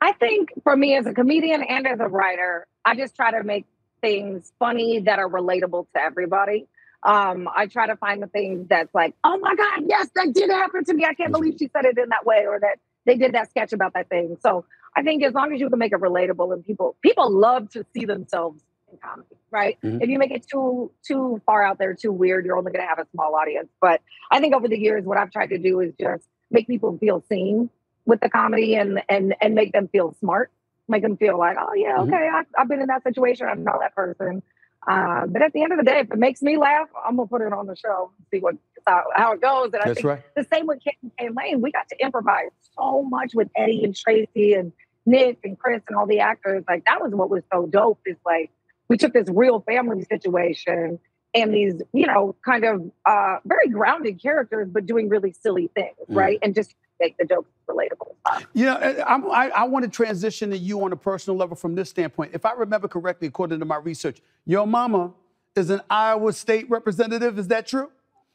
[0.00, 3.42] I think for me as a comedian and as a writer, I just try to
[3.42, 3.66] make
[4.00, 6.66] things funny that are relatable to everybody.
[7.02, 10.50] Um, I try to find the things that's like, oh my God, yes, that did
[10.50, 11.04] happen to me.
[11.04, 13.72] I can't believe she said it in that way, or that they did that sketch
[13.72, 14.36] about that thing.
[14.40, 14.64] So
[14.96, 17.84] I think as long as you can make it relatable and people people love to
[17.94, 19.78] see themselves in comedy, right?
[19.82, 20.02] Mhm.
[20.02, 22.98] If you make it too too far out there, too weird, you're only gonna have
[22.98, 23.68] a small audience.
[23.80, 26.96] But I think over the years, what I've tried to do is just make people
[26.98, 27.70] feel seen
[28.06, 30.50] with the comedy and and and make them feel smart,
[30.88, 32.08] make them feel like, oh yeah, Mhm.
[32.08, 34.42] okay, I, I've been in that situation, I'm not that person.
[34.86, 37.28] Uh, but at the end of the day, if it makes me laugh, I'm gonna
[37.28, 38.54] put it on the show, see what
[38.86, 39.70] how, how it goes.
[39.74, 40.22] And I That's think right.
[40.34, 41.60] the same with Kate and Lane.
[41.60, 44.72] We got to improvise so much with Eddie and Tracee and
[45.04, 46.64] Nick and Chris and all the actors.
[46.68, 48.00] Like that was what was so dope.
[48.06, 48.50] Is like
[48.88, 50.98] we took this real family situation
[51.34, 55.94] and these, you know, kind of uh, very grounded characters, but doing really silly things,
[56.10, 56.16] Mm.
[56.16, 56.38] right?
[56.42, 58.14] And just make the jokes relatable.
[58.54, 61.54] You know, I- I'm, I, I want to transition to you on a personal level
[61.54, 62.32] from this standpoint.
[62.34, 65.12] If I remember correctly, according to my research, your mama
[65.54, 67.38] is an Iowa State representative.
[67.38, 67.90] Is that true?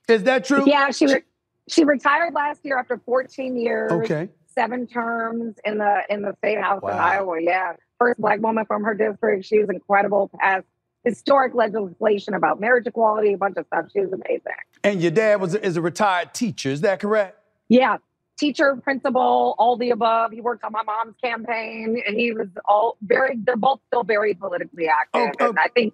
[0.08, 0.64] Is that true?
[0.68, 1.24] Yeah, she re-
[1.68, 3.92] she retired last year after 14 years.
[3.92, 4.30] Okay.
[4.54, 7.42] seven terms in the in the state house in Iowa.
[7.42, 9.46] Yeah, first black woman from her district.
[9.46, 10.30] She was incredible.
[10.40, 10.66] Passed
[11.04, 13.86] historic legislation about marriage equality, a bunch of stuff.
[13.94, 14.42] She was amazing.
[14.84, 16.70] And your dad was is a retired teacher.
[16.70, 17.38] Is that correct?
[17.70, 17.98] Yeah,
[18.38, 20.32] teacher, principal, all the above.
[20.32, 23.38] He worked on my mom's campaign, and he was all very.
[23.38, 25.94] They're both still very politically active, Oh, and I think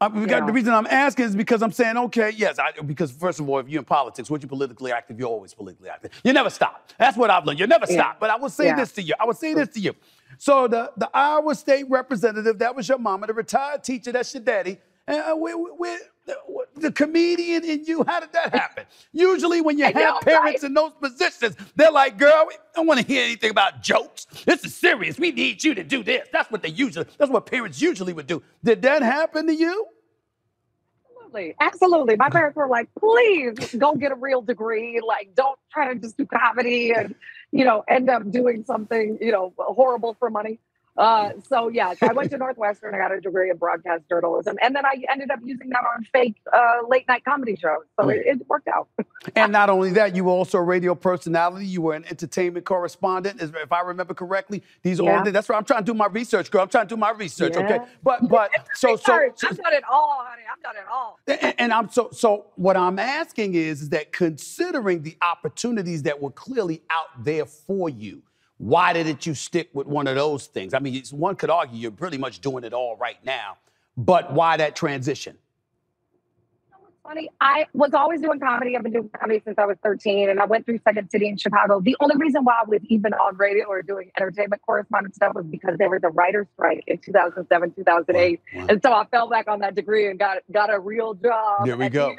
[0.00, 0.44] Uh, Yeah.
[0.44, 3.60] The reason I'm asking is because I'm saying, okay, yes, I, because first of all,
[3.60, 6.10] if you're in politics, once you're politically active, you're always politically active.
[6.24, 6.90] You never stop.
[6.98, 7.60] That's what I've learned.
[7.60, 7.94] You never Yeah.
[8.00, 8.18] stop.
[8.18, 8.74] But I will say Yeah.
[8.74, 9.14] this to you.
[9.20, 9.92] I will say this to you.
[10.38, 14.42] So the, the Iowa State representative, that was your mama, the retired teacher, that's your
[14.42, 14.78] daddy.
[15.06, 16.36] And uh, we, we, we- the,
[16.76, 18.86] the comedian in you, how did that happen?
[19.12, 20.68] Usually when you I have know, parents right?
[20.68, 24.26] in those positions, they're like, girl, we don't want to hear anything about jokes.
[24.46, 25.18] This is serious.
[25.18, 26.28] We need you to do this.
[26.32, 28.42] That's what they usually, that's what parents usually would do.
[28.64, 29.86] Did that happen to you?
[31.10, 31.54] Absolutely.
[31.60, 32.16] Absolutely.
[32.16, 35.00] My parents were like, please go get a real degree.
[35.06, 37.14] Like, don't try to just do comedy and,
[37.52, 40.58] you know, end up doing something, you know, horrible for money.
[40.96, 42.94] Uh, so yeah, I went to Northwestern.
[42.94, 46.04] I got a degree in broadcast journalism, and then I ended up using that on
[46.12, 47.84] fake uh, late night comedy shows.
[47.98, 48.88] So it, it worked out.
[49.36, 51.64] And not only that, you were also a radio personality.
[51.64, 54.64] You were an entertainment correspondent, if I remember correctly.
[54.82, 55.24] These are all.
[55.24, 55.30] Yeah.
[55.30, 55.56] That's right.
[55.56, 56.62] I'm trying to do my research, girl.
[56.62, 57.56] I'm trying to do my research.
[57.56, 59.30] Okay, but but so so.
[59.36, 60.42] So I've done it all, honey.
[60.52, 61.20] I've done it all.
[61.28, 62.46] and, and I'm so so.
[62.56, 67.88] What I'm asking is, is that considering the opportunities that were clearly out there for
[67.88, 68.22] you,
[68.62, 70.72] why didn't you stick with one of those things?
[70.72, 73.56] I mean, it's- one could argue you're pretty much doing it all right now,
[73.96, 75.36] but why that transition?
[77.04, 77.28] funny.
[77.40, 78.76] I was always doing comedy.
[78.76, 81.36] I've been doing comedy since I was 13, and I went through Second City in
[81.36, 81.80] Chicago.
[81.80, 85.44] The only reason why I was even on radio or doing entertainment correspondent stuff was
[85.46, 88.66] because there was a writer's strike in 2007, 2008, Wow.
[88.68, 91.66] and so I fell back on that degree and got got a real job.
[91.66, 92.14] There we go.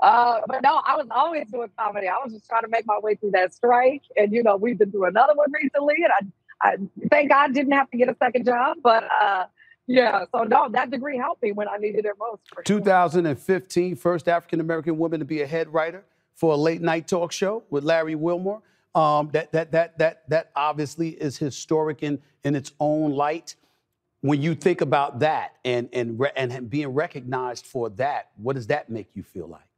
[0.00, 2.08] Uh, but no, I was always doing comedy.
[2.08, 4.78] I was just trying to make my way through that strike, and you know, we've
[4.78, 6.32] been through another one recently, and
[6.62, 6.76] I, I
[7.10, 9.04] thank God didn't have to get a second job, but.
[9.22, 9.44] uh
[9.90, 12.42] yeah, so no, that degree helped me when I needed it most.
[12.48, 12.78] for sure.
[12.78, 16.04] 2015, first African American woman to be a head writer
[16.36, 18.62] for a late night talk show with Larry Wilmore.
[18.94, 23.56] Um, that that that that that obviously is historic in in its own light.
[24.20, 28.90] When you think about that and and and being recognized for that, what does that
[28.90, 29.69] make you feel like?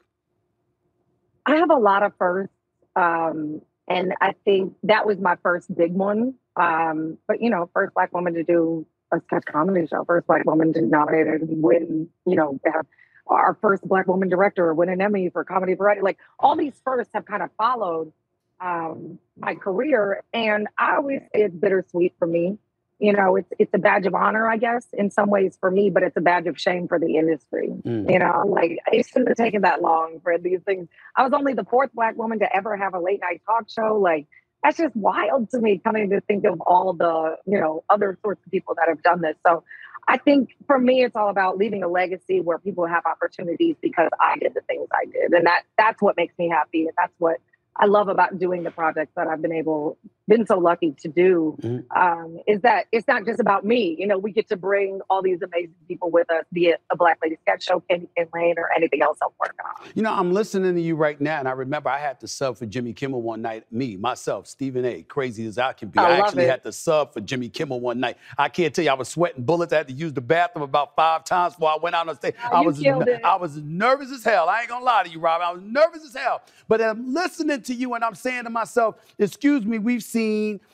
[1.46, 2.54] I have a lot of firsts.
[2.94, 6.34] Um, and I think that was my first big one.
[6.56, 10.44] Um, but you know, first black woman to do a sketch comedy show, first black
[10.44, 12.86] woman to be nominated and win, you know, have
[13.26, 16.02] our first black woman director win an Emmy for comedy variety.
[16.02, 18.12] Like all these firsts have kind of followed
[18.60, 20.22] um, my career.
[20.32, 22.58] And I always say it's bittersweet for me.
[23.02, 25.90] You know, it's it's a badge of honor, I guess, in some ways for me,
[25.90, 27.68] but it's a badge of shame for the industry.
[27.68, 28.08] Mm.
[28.08, 30.86] You know, like it shouldn't have taken that long for these things.
[31.16, 33.98] I was only the fourth black woman to ever have a late night talk show.
[33.98, 34.28] Like
[34.62, 38.40] that's just wild to me coming to think of all the, you know, other sorts
[38.46, 39.36] of people that have done this.
[39.44, 39.64] So
[40.06, 44.10] I think for me it's all about leaving a legacy where people have opportunities because
[44.20, 45.32] I did the things I did.
[45.32, 46.82] And that that's what makes me happy.
[46.82, 47.38] And that's what
[47.76, 49.96] I love about doing the projects that I've been able,
[50.32, 51.84] been so lucky to do, Mhm.
[51.94, 53.94] um, is that it's not just about me.
[53.98, 56.96] You know, we get to bring all these amazing people with us, be it a
[56.96, 59.90] Black Lady Sketch Show, Candy Cane Lane, or anything else I'm working on.
[59.94, 62.56] You know, I'm listening to you right now, and I remember I had to sub
[62.56, 63.64] for Jimmy Kimmel one night.
[63.70, 65.02] Me, myself, Stephen A.
[65.02, 65.98] Crazy as I can be.
[65.98, 66.50] I I, actually it.
[66.50, 68.16] had to sub for Jimmy Kimmel one night.
[68.38, 69.72] I can't tell you, I was sweating bullets.
[69.74, 72.34] I had to use the bathroom about five times before I went out on stage.
[72.50, 72.82] Oh, I was.
[72.82, 74.48] I was nervous as hell.
[74.48, 75.42] I ain't gonna lie to you, Rob.
[75.42, 76.40] I was nervous as hell.
[76.68, 80.21] But I'm listening to you, and I'm saying to myself, "Excuse me, we've seen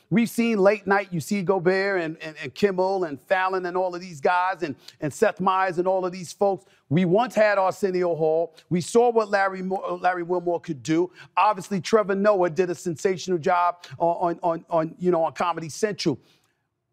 [0.09, 1.09] we've seen late night.
[1.11, 4.75] You see Colbert and, and, and Kimmel and Fallon and all of these guys, and
[5.01, 6.65] and Seth Meyers and all of these folks.
[6.89, 8.55] We once had Arsenio Hall.
[8.69, 11.11] We saw what Larry Mo- Larry Wilmore could do.
[11.37, 16.19] Obviously, Trevor Noah did a sensational job on, on, on, you know on Comedy Central.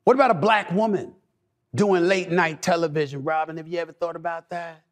[0.04, 1.14] What about a black woman
[1.74, 3.24] doing late night television?
[3.24, 4.82] Robin, have you ever thought about that?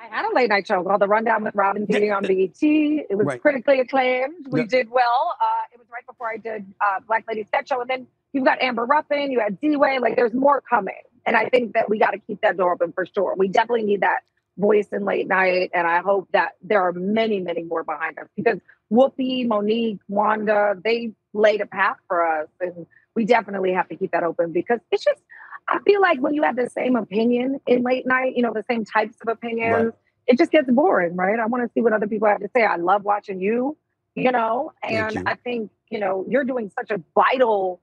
[0.00, 2.62] I had a late night show called The Rundown with Robin Thede on BET.
[2.62, 3.42] It was Right.
[3.42, 4.46] critically acclaimed.
[4.48, 4.66] We Yeah.
[4.66, 5.34] did well.
[5.40, 5.57] Uh,
[5.98, 7.80] right before I did uh, Black Lady Sketch Show.
[7.80, 9.98] And then you've got Amber Ruffin, you had D-Way.
[9.98, 10.94] Like there's more coming.
[11.26, 13.34] And I think that we got to keep that door open for sure.
[13.36, 14.20] We definitely need that
[14.56, 15.70] voice in late night.
[15.74, 18.58] And I hope that there are many, many more behind us because
[18.92, 22.48] Whoopi, Mo'Nique, Wanda, they laid a path for us.
[22.60, 25.20] And we definitely have to keep that open because it's just,
[25.68, 28.64] I feel like when you have the same opinion in late night, you know, the
[28.70, 29.94] same types of opinions, Right.
[30.28, 31.38] it just gets boring, right?
[31.38, 32.62] I want to see what other people have to say.
[32.64, 33.76] I love watching you,
[34.24, 35.22] you know, and you.
[35.26, 37.80] I think, you know, you're doing such a vital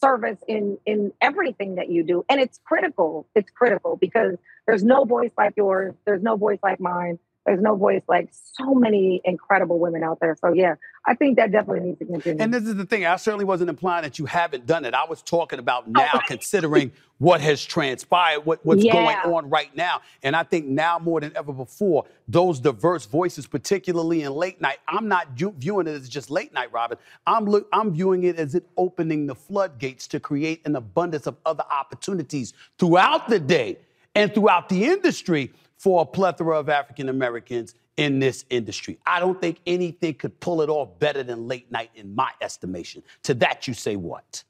[0.00, 2.24] service in in everything that you do.
[2.28, 3.26] And it's critical.
[3.34, 7.18] It's critical because there's no voice like yours, there's no voice like mine.
[7.46, 10.36] There's no voice like so many incredible women out there.
[10.40, 12.42] So yeah, I think that definitely needs to continue.
[12.42, 13.04] And this is the thing.
[13.04, 14.94] I certainly wasn't implying that you haven't done it.
[14.94, 18.92] I was talking about oh, now, considering what has transpired, what, what's Yeah.
[18.92, 20.00] going on right now.
[20.22, 24.78] And I think now more than ever before, those diverse voices, particularly in late night,
[24.88, 26.96] I'm not ju- viewing it as just late night, Robin.
[27.26, 31.36] I'm look, I'm viewing it as it opening the floodgates to create an abundance of
[31.44, 33.78] other opportunities throughout the day
[34.14, 35.52] and throughout the industry
[35.84, 38.98] for a plethora of African Americans in this industry.
[39.04, 43.02] I don't think anything could pull it off better than late night, in my estimation.
[43.24, 44.44] To that, you say what?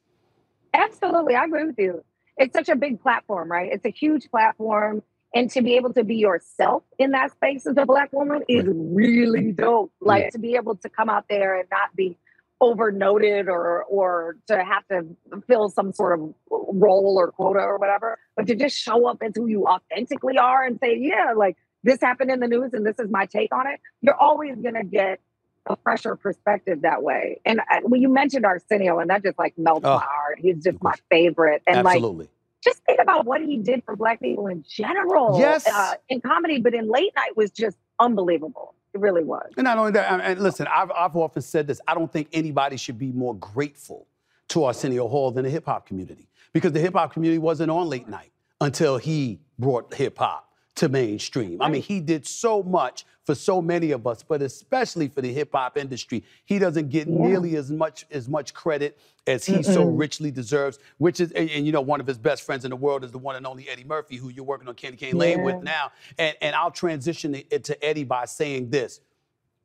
[0.72, 1.34] Absolutely.
[1.34, 2.04] I agree with you.
[2.36, 3.68] It's such a big platform, right?
[3.72, 5.02] It's a huge platform.
[5.34, 8.64] And to be able to be yourself in that space as a black woman is
[8.68, 9.92] really dope.
[10.00, 10.30] Like Yeah.
[10.30, 12.16] to be able to come out there and not be
[12.60, 15.06] over noted or or to have to
[15.46, 19.32] fill some sort of role or quota or whatever, but to just show up as
[19.34, 22.98] who you authentically are and say, yeah, like this happened in the news and this
[22.98, 23.80] is my take on it.
[24.00, 25.20] You're always gonna get
[25.66, 27.40] a fresher perspective that way.
[27.44, 30.38] And uh, when you mentioned Arsenio, and that just like melts Oh, my heart.
[30.38, 31.62] He's just my favorite.
[31.66, 32.28] And like Absolutely.
[32.62, 35.38] just think about what he did for black people in general.
[35.38, 35.66] Yes.
[35.66, 38.74] Uh, in comedy, but in late night was just unbelievable.
[38.94, 39.50] It really was.
[39.56, 42.28] And not only that, and- and listen, I've, I've often said this I don't think
[42.32, 44.06] anybody should be more grateful
[44.48, 47.88] to Arsenio Hall than the hip hop community because the hip hop community wasn't on
[47.88, 48.30] late night
[48.60, 51.62] until he brought hip hop to mainstream.
[51.62, 55.32] I mean, he did so much for so many of us, but especially for the
[55.32, 56.24] hip hop industry.
[56.44, 57.14] He doesn't get Yeah.
[57.16, 59.98] nearly as much as much credit as he so Mm-mm.
[59.98, 60.78] richly deserves.
[60.98, 63.12] Which is, and, and you know, one of his best friends in the world is
[63.12, 65.44] the one and only Eddie Murphy, who you're working on Candy Cane Lane Yeah.
[65.44, 65.92] with now.
[66.18, 69.00] And and I'll transition it to Eddie by saying this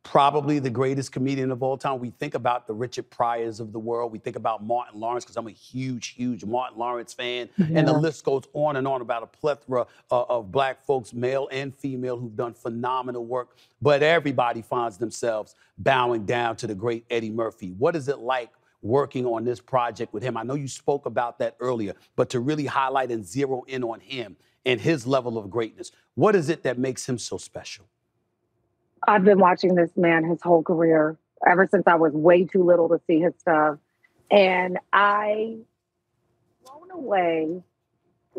[0.04, 2.00] probably the greatest comedian of all time.
[2.00, 4.12] We think about the Richard Pryors of the world.
[4.12, 7.50] We think about Martin Lawrence because I'm a huge, huge Martin Lawrence fan.
[7.58, 11.48] And the list goes on and on about a plethora uh, of black folks, male
[11.52, 13.58] and female, who've done phenomenal work.
[13.82, 17.72] But everybody finds themselves bowing down to the great Eddie Murphy.
[17.78, 18.50] What is it like?
[18.82, 20.38] Working on this project with him.
[20.38, 24.00] I know you spoke about that earlier, but to really highlight and zero in on
[24.00, 27.86] him and his level of greatness, what is it that makes him so special?
[29.08, 32.90] I've been watching this man his whole career ever since I was way too little
[32.90, 33.78] to see his stuff.
[34.30, 35.58] And I
[36.66, 37.64] blown away.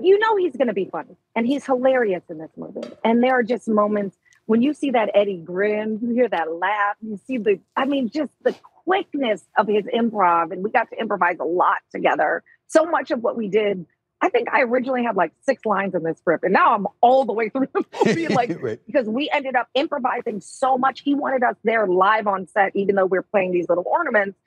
[0.00, 1.16] You know he's gonna be funny.
[1.34, 2.88] And he's hilarious in this movie.
[3.04, 6.96] And there are just moments when you see that Eddie grin, you hear that laugh,
[7.00, 8.54] you see the I mean, just the
[8.84, 10.52] quickness of his improv.
[10.52, 12.42] And we got to improvise a lot together.
[12.66, 13.86] So much of what we did.
[14.22, 17.24] I think I originally had like six lines in this script, and now I'm all
[17.24, 18.26] the way through the movie.
[18.34, 18.78] Like Right.
[18.86, 21.00] because we ended up improvising so much.
[21.00, 24.38] He wanted us there live on set, even though we're playing these little ornaments.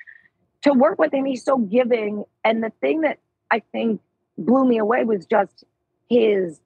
[0.64, 2.24] To work with him, he's so giving.
[2.44, 3.20] And the thing that
[3.50, 4.02] I think
[4.38, 5.64] blew me away was just
[6.10, 6.60] his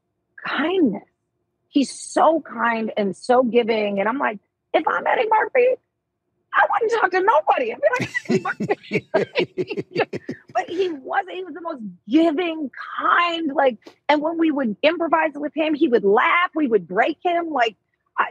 [0.45, 1.03] kindness.
[1.69, 3.99] He's so kind and so giving.
[3.99, 4.39] And I'm like,
[4.73, 5.75] if I'm Eddie Murphy,
[6.57, 7.73] I wouldn't talk to nobody.
[7.73, 7.81] I'd
[8.29, 9.07] be like,
[10.53, 11.35] but he wasn't.
[11.35, 13.51] He was the most giving, kind.
[13.53, 13.77] Like,
[14.09, 16.49] and when we would improvise with him, he would laugh.
[16.55, 17.75] We would break him, like,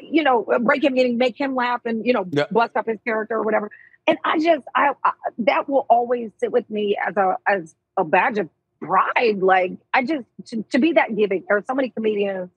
[0.03, 2.47] you know, break him meaning make him laugh and you know, Yeah.
[2.51, 3.70] bust up his character or whatever.
[4.09, 8.05] And I just, I, I that will always sit with me as a as a
[8.05, 8.49] badge of
[8.81, 9.39] pride.
[9.41, 11.45] Like, I just to, to be that giving.
[11.49, 12.51] There are so many comedians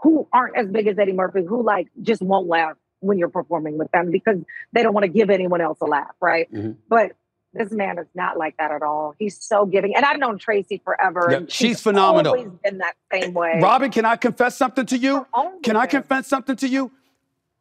[0.00, 3.76] who aren't as big as Eddie Murphy who like just won't laugh when you're performing
[3.76, 4.38] with them because
[4.72, 6.50] they don't want to give anyone else a laugh, right?
[6.52, 6.76] Mhm.
[6.88, 7.12] But
[7.52, 9.14] this man is not like that at all.
[9.18, 9.94] He's so giving.
[9.94, 11.28] And I've known Tracee forever.
[11.30, 12.32] Yeah, and she's phenomenal.
[12.34, 13.60] Always been that same way.
[13.62, 15.26] Robin, can I confess something to you?
[15.62, 16.90] Can I confess something to you?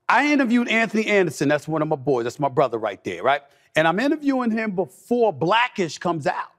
[0.08, 1.50] I interviewed Anthony Anderson.
[1.50, 2.24] That's one of my boys.
[2.24, 3.42] That's my brother right there, right?
[3.76, 6.52] And I'm interviewing him before Blackish comes out.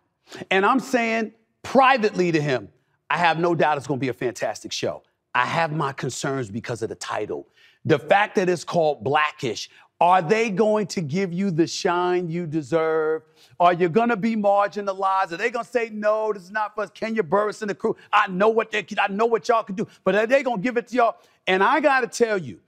[0.50, 2.68] And I'm saying privately to him,
[3.10, 5.02] I have no doubt it's going to be a fantastic show.
[5.34, 7.46] I have my concerns because of the title.
[7.84, 9.68] The fact that it's called Blackish,
[10.00, 13.22] are they going to give you the shine you deserve?
[13.60, 15.32] Are you going to be marginalized?
[15.32, 16.90] Are they going to say, no, this is not for us?
[16.92, 17.96] Kenya Barris and the crew.
[18.12, 20.62] I know what they I know what y'all can do, but are they going to
[20.62, 21.16] give it to y'all?
[21.46, 22.58] And I got to tell you,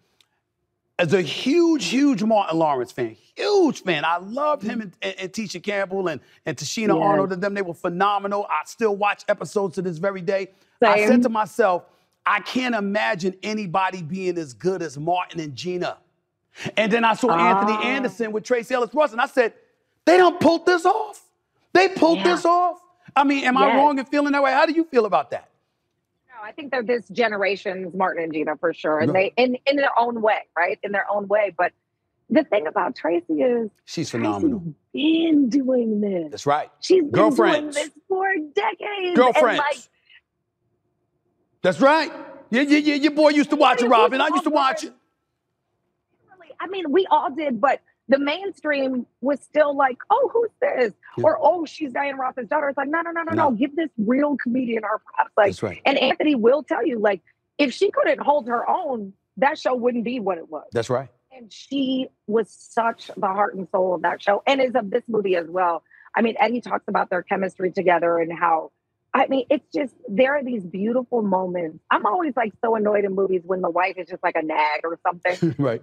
[0.96, 4.04] as a huge, huge Martin Lawrence fan, huge fan.
[4.04, 7.02] I loved him and, and, and Tisha Campbell and, and Tichina Yes.
[7.02, 7.54] Arnold and them.
[7.54, 8.46] They were phenomenal.
[8.48, 10.50] I still watch episodes to this very day.
[10.80, 11.84] I said to myself,
[12.26, 15.98] I can't imagine anybody being as good as Martin and Gina.
[16.76, 17.82] And then I saw Anthony Ah.
[17.82, 19.52] Anderson with Tracee Ellis Ross, and I said,
[20.04, 21.22] they don't pull this off.
[21.72, 22.24] They pulled Yeah.
[22.36, 22.80] this off.
[23.16, 24.52] I mean, am I wrong in feeling that way?
[24.52, 25.48] How do you feel about that?
[26.28, 28.98] No, I think they're this generation's Martin and Gina for sure.
[29.00, 29.12] And No.
[29.12, 30.78] they in in their own way, right?
[30.82, 31.54] In their own way.
[31.56, 31.72] But
[32.30, 34.60] the thing about Tracee is She's phenomenal.
[34.92, 36.30] Tracee's been doing this.
[36.30, 36.70] That's right.
[36.80, 39.16] She's been doing this for decades.
[39.16, 39.48] Girlfriends.
[39.48, 39.78] And like
[41.64, 42.12] That's right.
[42.50, 42.94] Yeah, yeah, yeah.
[42.96, 44.20] Your boy used to watch it, Robin.
[44.20, 44.92] I used to watch it.
[46.60, 50.92] I mean, we all did, but the mainstream was still like, oh, who's this?
[51.16, 51.24] Yeah.
[51.24, 52.68] Or oh, she's Diana Ross's daughter.
[52.68, 53.48] It's like, no, no, no, no, no.
[53.48, 53.56] No.
[53.56, 55.30] Give this real comedian our props.
[55.38, 55.80] Like, That's right.
[55.86, 57.22] and Anthony will tell you, like,
[57.56, 60.66] if she couldn't hold her own, that show wouldn't be what it was.
[60.72, 61.08] That's right.
[61.32, 65.02] And she was such the heart and soul of that show, and is of this
[65.08, 65.82] movie as well.
[66.14, 68.70] I mean, Eddie talks about their chemistry together and how.
[69.14, 71.78] I mean, it's just there are these beautiful moments.
[71.90, 74.80] I'm always like so annoyed in movies when the wife is just like a nag
[74.82, 75.54] or something.
[75.58, 75.82] right.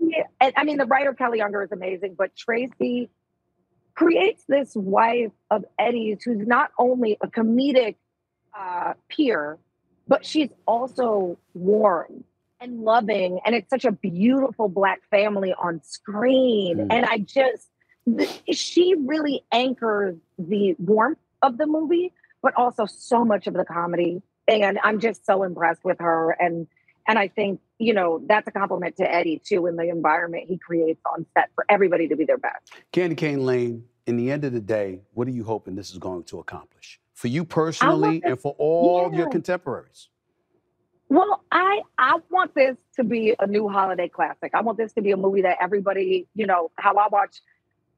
[0.00, 3.08] Yeah, and I mean, the writer Kelly Younger is amazing, but Tracee
[3.94, 7.94] creates this wife of Eddie's who's not only a comedic
[8.58, 9.58] uh, peer,
[10.08, 12.24] but she's also warm
[12.60, 16.78] and loving, and it's such a beautiful black family on screen.
[16.78, 16.86] Mm.
[16.90, 17.68] And I just,
[18.50, 22.12] she really anchors the warmth of the movie,
[22.46, 24.22] but also so much of the comedy.
[24.46, 26.68] And I'm just so impressed with her, and
[27.08, 30.56] and I think you know that's a compliment to Eddie too in the environment he
[30.56, 32.72] creates on set for everybody to be their best.
[32.92, 35.98] Candy Cane Lane, in the end of the day, what are you hoping this is
[35.98, 37.00] going to accomplish?
[37.14, 40.08] For you personally and for all your contemporaries.
[41.08, 44.52] Well, I I want this to be a new holiday classic.
[44.54, 47.40] I want this to be a movie that everybody, you know, how I watch,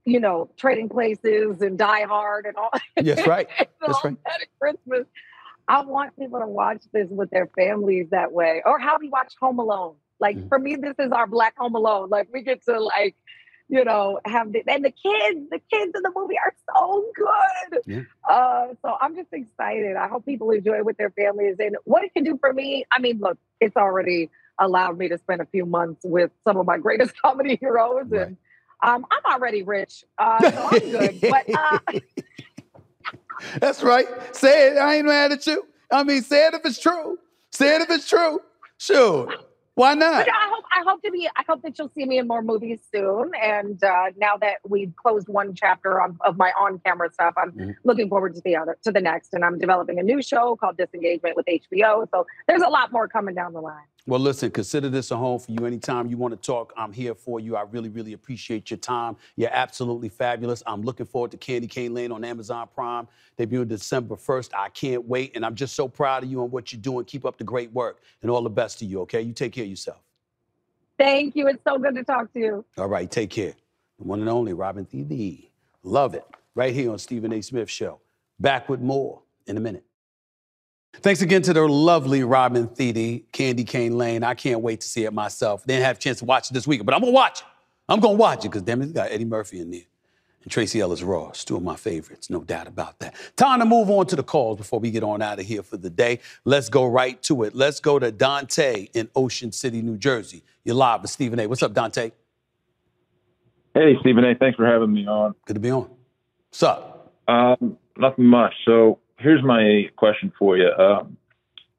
[0.09, 2.71] you know, Trading Places and Die Hard and all.
[2.97, 3.47] That's right.
[3.81, 4.17] That's right.
[4.25, 5.07] that at Christmas.
[5.69, 9.35] I want people to watch this with their families that way, or how we watch
[9.43, 9.97] Home Alone.
[10.19, 10.49] Like Mhm.
[10.49, 12.09] for me, this is our Black Home Alone.
[12.09, 13.15] Like we get to like,
[13.69, 17.83] you know, have the and the kids, the kids in the movie are so good.
[17.87, 18.01] Yeah.
[18.35, 19.95] Uh, so I'm just excited.
[19.97, 22.87] I hope people enjoy it with their families and what it can do for me.
[22.91, 26.65] I mean, look, it's already allowed me to spend a few months with some of
[26.67, 28.29] my greatest comedy heroes, Right.
[28.29, 28.37] and
[28.83, 31.21] um, I'm already rich, uh, so I'm good.
[31.21, 31.79] But uh,
[33.61, 34.07] That's right.
[34.35, 34.79] Say it.
[34.79, 35.65] I ain't mad at you.
[35.91, 37.19] I mean, say it if it's true.
[37.53, 38.41] Say it if it's true.
[38.79, 39.33] Sure.
[39.75, 40.27] Why not?
[40.27, 42.43] But I hope I hope to be I hope that you'll see me in more
[42.43, 43.31] movies soon.
[43.41, 47.53] And uh, now that we've closed one chapter of, of my on camera stuff, I'm
[47.53, 47.77] Mhm.
[47.85, 49.33] looking forward to the other to the next.
[49.35, 52.09] And I'm developing a new show called Disengagement with HBO.
[52.11, 53.87] So there's a lot more coming down the line.
[54.09, 55.67] Well, listen, consider this a home for you.
[55.67, 57.57] Anytime you want to talk, I'm here for you.
[57.57, 59.19] I really, really appreciate your time.
[59.37, 60.63] You're absolutely fabulous.
[60.67, 63.07] I'm looking forward to Candy Cane Lane on Amazon Prime,
[63.37, 64.53] debuting December 1st.
[64.57, 65.33] I can't wait.
[65.35, 67.05] And I'm just so proud of you and what you're doing.
[67.05, 69.21] Keep up the great work and all the best to you, okay?
[69.21, 70.01] You take care of yourself.
[70.99, 71.47] Thank you.
[71.47, 72.65] It's so good to talk to you.
[72.79, 73.53] All right, take care.
[73.99, 75.51] The one and only Robin Thede.
[75.83, 76.25] Love it.
[76.55, 77.43] Right here on Stephen A.
[77.43, 78.01] Smith Show.
[78.41, 79.85] Back with more in a minute.
[81.01, 84.25] Thanks again to the lovely Robin Thede, Candy Cane Lane.
[84.25, 85.65] I can't wait to see it myself.
[85.65, 87.47] Didn't have a chance to watch it this week, but I'm gonna watch it.
[87.89, 89.83] I'm gonna watch it because damn it, it's got Eddie Murphy in there.
[90.43, 93.15] And Tracee Ellis Ross, two of my favorites, no doubt about that.
[93.37, 95.77] Time to move on to the calls before we get on out of here for
[95.77, 96.19] the day.
[96.45, 97.55] Let's go right to it.
[97.55, 100.43] Let's go to Dante in Ocean City, New Jersey.
[100.65, 101.47] You're live with Stephen A.
[101.47, 102.11] What's up, Dante?
[103.75, 104.35] Hey, Stephen A.
[104.35, 105.35] Thanks for having me on.
[105.47, 105.91] Good to be on.
[106.49, 107.13] What's up?
[107.29, 108.55] Um, nothing much.
[108.65, 110.71] So here's my question for you.
[110.71, 111.17] Um,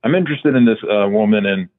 [0.03, 1.69] I'm interested in this uh, woman, and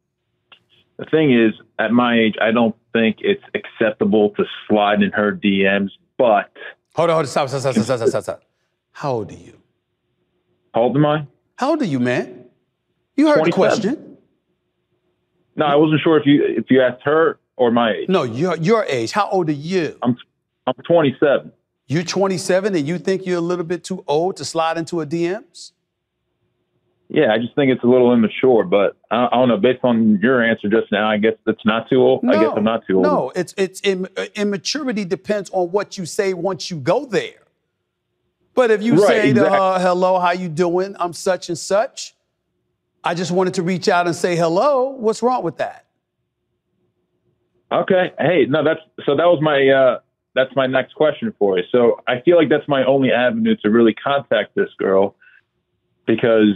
[0.98, 5.32] the thing is, at my age, I don't think it's acceptable to slide in her
[5.32, 5.90] DMs.
[6.18, 6.52] But
[6.96, 8.42] Hold on, hold on, stop, stop, stop, stop, stop, stop, stop.
[8.92, 9.56] How old are you?
[10.74, 11.26] how old am I?
[11.56, 12.44] How old are you, man?
[13.16, 14.18] You heard the question.
[15.56, 18.08] No, I wasn't sure if you if you asked her or my age.
[18.08, 19.12] No, your your age.
[19.12, 19.98] How old are you?
[20.02, 20.16] I'm
[20.66, 21.52] I'm 27.
[21.90, 25.06] You're 27 and you think you're a little bit too old to slide into a
[25.06, 25.72] DMs?
[27.08, 28.62] Yeah, I just think it's a little immature.
[28.62, 29.56] But I, I don't know.
[29.56, 32.24] Based on your answer just now, I guess it's not too old.
[32.28, 33.06] I guess I'm not too old.
[33.06, 37.42] No, it's it's im- uh, immaturity depends on what you say once you go there.
[38.54, 39.58] But if you Right, say exactly.
[39.58, 40.94] her, "Hello, how you doing?
[41.00, 42.14] I'm such and such.
[43.02, 45.86] I just wanted to reach out and say hello." What's wrong with that?
[47.72, 48.12] Okay.
[48.16, 49.98] Hey, no, that's so that was my uh
[50.34, 51.64] that's my next question for you.
[51.72, 55.16] So I feel like that's my only avenue to really contact this girl
[56.06, 56.54] because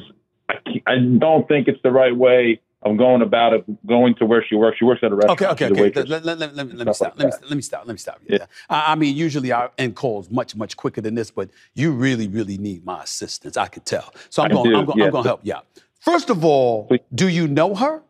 [0.49, 0.55] I,
[0.87, 4.55] I don't think it's the right way of going about it, going to where she
[4.55, 4.77] works.
[4.79, 5.41] She works at a restaurant.
[5.43, 6.03] Okay, okay, okay.
[6.03, 7.19] Let, let- let- let me- let me stop.
[7.19, 7.87] like let, me, let me stop.
[7.87, 8.21] Let me stop.
[8.29, 8.37] Yeah.
[8.41, 8.47] Yeah.
[8.69, 12.29] I, I mean, usually I end calls much, much quicker than this, but you really,
[12.29, 13.57] really need my assistance.
[13.57, 14.13] I could tell.
[14.29, 14.75] So I'm going.
[14.75, 14.99] I'm going.
[14.99, 15.05] yeah.
[15.07, 15.67] I'm going to help you out.
[16.01, 17.01] First of all, Please.
[17.15, 18.03] do you know her?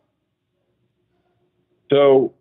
[1.89, 2.33] So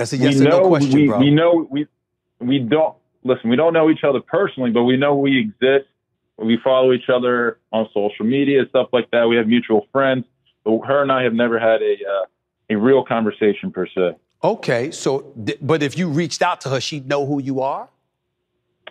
[0.00, 1.18] That's a we or know no question, we, bro.
[1.18, 1.86] we know we
[2.38, 3.50] we don't listen.
[3.50, 5.90] We don't know each other personally, but we know we exist.
[6.38, 9.28] We follow each other on social media, stuff like that.
[9.28, 10.24] We have mutual friends.
[10.64, 12.24] But her and I have never had a uh,
[12.70, 14.16] a real conversation per se.
[14.42, 17.86] Okay, so but if you reached out to her, she'd know who you are.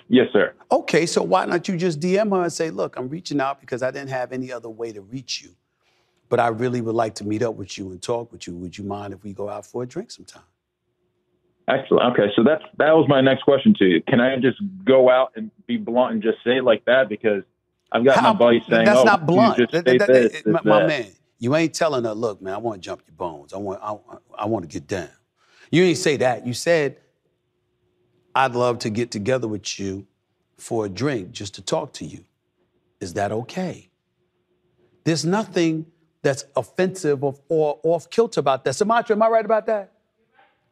[0.10, 0.53] Yes, sir.
[0.72, 3.82] Okay, so why not you just DM her and say, "Look, I'm reaching out because
[3.82, 5.55] I didn't have any other way to reach you,
[6.30, 8.53] but I really would like to meet up with you and talk with you.
[8.57, 10.43] Would you mind if we go out for a drink sometime?"
[11.70, 12.14] Excellent.
[12.14, 14.02] Okay, so that's that was my next question to you.
[14.08, 17.44] Can I just go out and be blunt and just say it like that because
[17.92, 19.58] I've got How- my buddy saying, that's "Oh, not blunt.
[19.58, 21.08] That- that- that- this, my, my that." man,
[21.38, 23.54] you ain't telling her, look, man, I want to jump your bones.
[23.54, 23.96] I want, I,
[24.38, 25.10] I want to get down.
[25.72, 26.46] You ain't say that.
[26.48, 26.98] You said,
[28.34, 30.08] I'd love to get together with you
[30.58, 32.26] for a drink just to talk to you.
[33.00, 33.90] Is that okay?
[35.04, 35.86] There's nothing
[36.22, 38.74] that's offensive or, or off kilter about that.
[38.74, 39.94] Sumatra, am I right about that?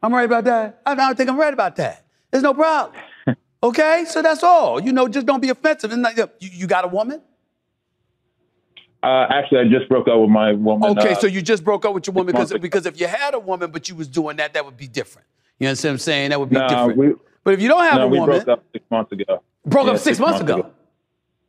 [0.01, 0.81] I'm right about that.
[0.85, 2.05] I don't think I'm right about that.
[2.31, 3.01] There's no problem.
[3.63, 4.79] Okay, so that's all.
[4.79, 5.91] You know, just don't be offensive.
[5.91, 7.21] Like, you, you got a woman?
[9.01, 10.97] Uh, actually, I just broke up with my woman.
[10.97, 13.33] Okay, uh, so you just broke up with your woman because because if you had
[13.33, 15.27] a woman but you was doing that, that would be different.
[15.59, 16.29] You understand what I'm saying?
[16.29, 16.97] That would be no, different.
[16.97, 19.43] we but if you don't have no, a we woman, broke up six months ago.
[19.65, 20.71] broke Yeah, up six, months, ago.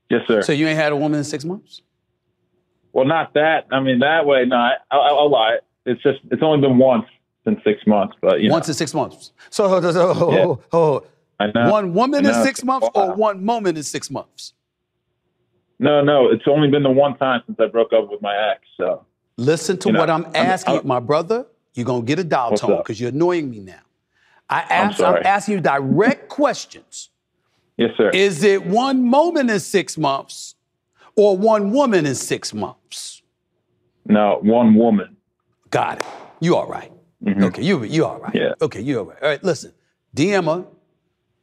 [0.09, 0.43] Yes, sir.
[0.43, 1.83] So you ain't had a woman in six months?
[2.93, 3.67] well, not that.
[3.71, 4.45] I mean, that way.
[4.47, 5.59] No, I, I, I'll lie.
[5.85, 7.07] It's just it's only been once
[7.49, 9.33] in six months, but you know, Once in six months.
[9.51, 10.55] So, so, so- Yeah.
[10.73, 11.05] oh,
[11.41, 11.71] I know.
[11.71, 14.53] one woman in six months or one moment in six months?
[15.79, 18.63] No, no, it's only been the one time since I broke up with my ex.
[18.77, 19.05] So
[19.37, 21.47] Listen to You know, what I'm I'm- asking you, I'm- my brother.
[21.75, 23.79] You're gonna get a dial tone because you're annoying me now.
[24.51, 25.25] I ask, I'm, sorry.
[25.25, 27.11] asking you direct questions.
[27.77, 28.11] yes, sir.
[28.11, 30.57] Is it one moment in six months
[31.15, 33.23] or one woman in six months?
[34.07, 35.17] No, one woman.
[35.71, 36.07] Got it.
[36.41, 36.91] You all right.
[37.25, 37.45] Mm-hmm.
[37.45, 38.35] Okay, you you all right.
[38.35, 38.55] Yeah.
[38.61, 39.23] Okay, you all right.
[39.23, 39.73] All right, listen.
[40.14, 40.66] DM her,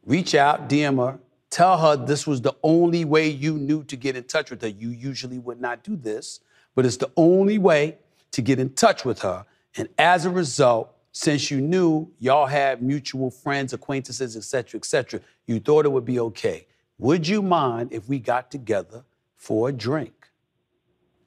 [0.04, 1.18] reach out, DM her,
[1.50, 4.68] tell her this was the only way you knew to get in touch with her.
[4.68, 6.40] You usually would not do this,
[6.74, 7.98] but it's the only way
[8.32, 9.44] to get in touch with her.
[9.76, 14.84] And as a result, since you knew y'all had mutual friends, acquaintances, et cetera, et
[14.84, 16.66] cetera, you thought it would be okay.
[16.98, 19.04] Would you mind if we got together
[19.36, 20.28] for a drink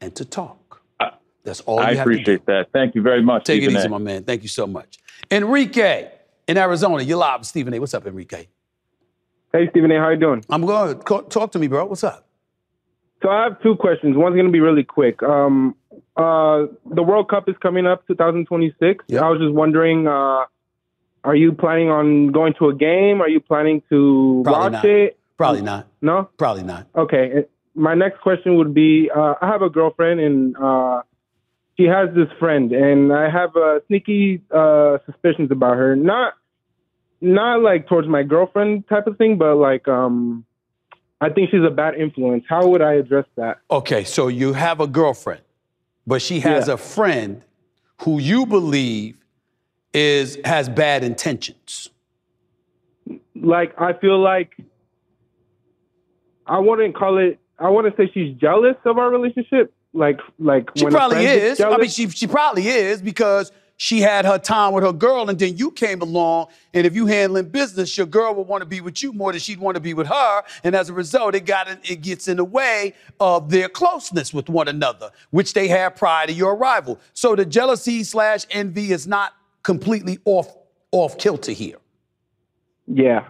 [0.01, 0.78] and to talk?
[1.43, 2.15] That's all I you have to do.
[2.21, 2.67] appreciate that.
[2.73, 3.45] Thank you very much.
[3.45, 3.89] Take it easy, A.
[3.89, 4.23] my man.
[4.23, 4.97] Thank you so much.
[5.31, 6.09] Enrique
[6.47, 7.79] in Arizona, you're live with Stephen A.
[7.79, 8.47] What's up, Enrique?
[9.53, 9.99] Hey, Stephen A.
[9.99, 10.43] How you doing?
[10.49, 11.05] I'm good.
[11.05, 11.85] Co- Talk to me, bro.
[11.85, 12.27] What's up?
[13.23, 14.15] So I have two questions.
[14.15, 15.21] One's going to be really quick.
[15.23, 15.75] Um,
[16.15, 19.05] uh, the World Cup is coming up, 2026.
[19.11, 20.45] I was just wondering, uh,
[21.23, 23.21] are you planning on going to a game?
[23.21, 24.85] Are you planning to Probably watch not.
[24.85, 25.19] it?
[25.37, 25.87] Probably not.
[26.01, 26.29] No.
[26.37, 26.87] Probably not.
[26.95, 27.45] Okay.
[27.75, 31.01] My next question would be: uh, I have a girlfriend, and uh,
[31.79, 35.95] she has this friend, and I have uh, sneaky uh, suspicions about her.
[35.95, 36.33] Not,
[37.21, 40.43] not like towards my girlfriend type of thing, but like, um,
[41.21, 42.43] I think she's a bad influence.
[42.49, 43.59] How would I address that?
[43.71, 45.41] Okay, so you have a girlfriend,
[46.05, 46.73] but she has Yeah.
[46.73, 47.45] a friend
[48.01, 49.15] who you believe
[49.93, 51.89] is has bad intentions.
[53.35, 54.51] Like, I feel like
[56.45, 57.39] I wouldn't call it.
[57.57, 59.73] I wouldn't say she's jealous of our relationship.
[59.93, 61.59] Like, like She probably is.
[61.59, 65.39] I mean, she she probably is because she had her time with her girl, and
[65.39, 66.47] then you came along.
[66.73, 69.39] And if you handling business, your girl would want to be with you more than
[69.39, 70.43] she'd want to be with her.
[70.65, 74.33] And as a result, it got in, it gets in the way of their closeness
[74.33, 76.99] with one another, which they had prior to your arrival.
[77.13, 79.33] So the jealousy slash envy is not
[79.63, 80.53] completely off
[80.91, 81.77] off kilter here.
[82.85, 83.27] Yeah,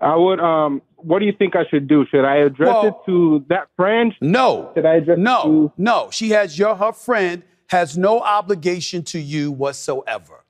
[0.00, 0.40] I would.
[0.40, 2.06] Um, what do you think I should do?
[2.10, 4.14] Should I address Well- it to that friend?
[4.20, 4.70] No.
[4.74, 5.72] Should I address it No, to?
[5.76, 6.08] no.
[6.10, 10.44] She has your her friend has no obligation to you whatsoever.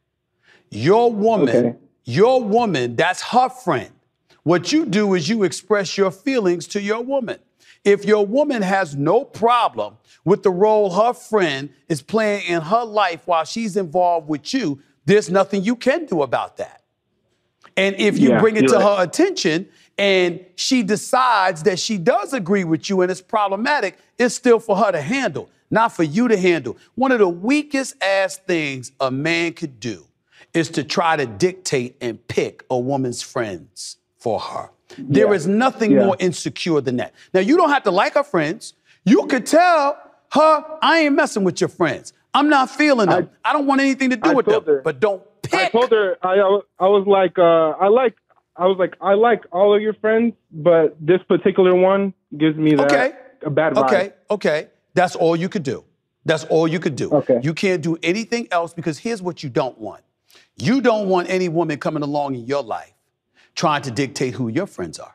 [0.71, 1.77] Your woman, Okay.
[2.05, 3.91] your woman, that's her friend.
[4.43, 7.39] What you do is you express your feelings to your woman.
[7.85, 12.85] If your woman has no problem with the role her friend is playing in her
[12.85, 16.83] life while she's involved with you, there's nothing you can do about that.
[17.77, 18.99] And if you Yeah, bring it to right.
[18.99, 19.69] her attention
[20.01, 24.75] and she decides that she does agree with you and it's problematic, it's still for
[24.77, 26.77] her to handle, not for you to handle.
[26.95, 30.07] One of the weakest ass things a man could do
[30.55, 34.71] is to try to dictate and pick a woman's friends for her.
[34.99, 35.35] There Yeah.
[35.35, 36.07] is nothing Yeah.
[36.07, 37.13] more insecure than that.
[37.35, 38.75] Now, you don't have to like her friends.
[39.05, 39.99] You could tell
[40.33, 42.13] her, I ain't messing with your friends.
[42.35, 43.29] I'm not feeling them.
[43.45, 44.65] I, don't want anything to do I with them.
[44.65, 44.81] her.
[44.83, 45.55] But don't pick.
[45.61, 48.15] I told her I, I was- I was like uh, I like
[48.57, 52.75] I was like I like all of your friends, but this particular one gives me
[52.75, 53.13] that Okay.
[53.43, 53.85] a bad vibe.
[53.87, 54.69] Okay, okay.
[54.95, 55.85] That's all you could do.
[56.25, 57.11] That's all you could do.
[57.13, 57.41] Okay.
[57.43, 60.03] You can't do anything else because here's what you don't want.
[60.57, 62.93] You don't want any woman coming along in your life
[63.55, 65.15] trying to dictate who your friends are.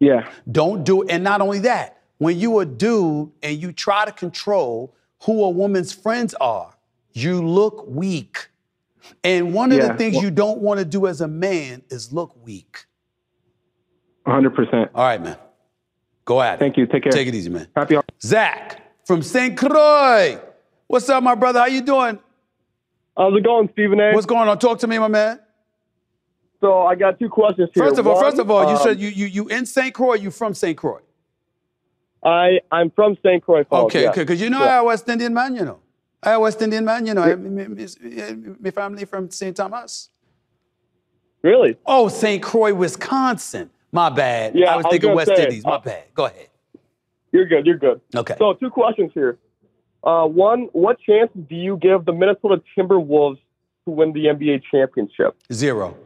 [0.00, 0.28] Yeah.
[0.50, 1.10] Don't do it.
[1.10, 5.48] And not only that, when you a dude and you try to control who a
[5.50, 6.74] woman's friends are,
[7.12, 8.48] you look weak.
[9.22, 12.12] And one of the things well- you don't want to do as a man is
[12.12, 12.86] look weak.
[14.24, 14.50] 100.
[14.54, 15.36] percent All right, man.
[16.24, 16.58] Go at it.
[16.58, 16.86] Thank you.
[16.86, 17.12] Take care.
[17.12, 17.68] Take it easy, man.
[17.76, 17.98] Happy.
[18.22, 19.56] Zach from St.
[19.56, 20.40] Croix.
[20.86, 21.60] What's up, my brother?
[21.60, 22.18] How you doing?
[23.16, 24.12] How's it going, Stephen A?
[24.12, 24.58] What's going on?
[24.58, 25.40] Talk to me, my man.
[26.60, 27.84] So I got two questions here.
[27.84, 29.92] First of all, One, first of all, you um, said you you you in St.
[29.92, 30.14] Croix.
[30.14, 30.76] You from St.
[30.76, 31.00] Croix?
[32.24, 33.44] I I'm from St.
[33.44, 33.84] Croix Falls.
[33.86, 34.10] Okay, yeah.
[34.10, 34.22] okay.
[34.22, 34.78] Because you know Yeah.
[34.78, 35.80] I West Indian man, you know.
[36.24, 37.22] I West Indian man, you know.
[37.22, 39.56] I- me- me- My family from St.
[39.56, 40.10] Thomas.
[41.42, 41.76] Really?
[41.84, 42.42] Oh, St.
[42.42, 43.70] Croix, Wisconsin.
[43.92, 44.54] My bad.
[44.54, 45.64] Yeah, I was I was thinking West say, Indies.
[45.64, 46.04] My uh, bad.
[46.14, 46.48] Go ahead.
[47.32, 47.66] You're good.
[47.66, 48.00] You're good.
[48.14, 48.34] Okay.
[48.38, 49.38] So two questions here.
[50.02, 53.38] Uh, one, what chance do you give the Minnesota Timberwolves
[53.84, 55.36] to win the NBA championship?
[55.52, 55.96] Zero.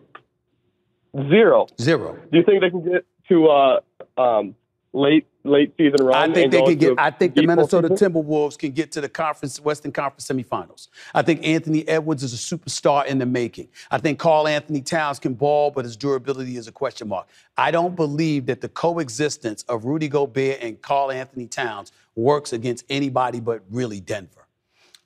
[1.29, 1.67] Zero.
[1.81, 2.17] Zero.
[2.31, 3.81] Do you think they can get to uh,
[4.17, 4.55] um,
[4.99, 6.31] late late season run?
[6.31, 6.99] I think they can get.
[6.99, 8.13] I think the Minnesota postseason?
[8.13, 10.89] Timberwolves can get to the conference, Western Conference semifinals.
[11.15, 13.69] I think Anthony Edwards is a superstar in the making.
[13.91, 17.29] I think Karl-Anthony Towns can ball, but his durability is a question mark.
[17.57, 23.41] I don't believe that the coexistence of Rudy Gobert and Karl-Anthony Towns works against anybody
[23.41, 24.47] but really Denver.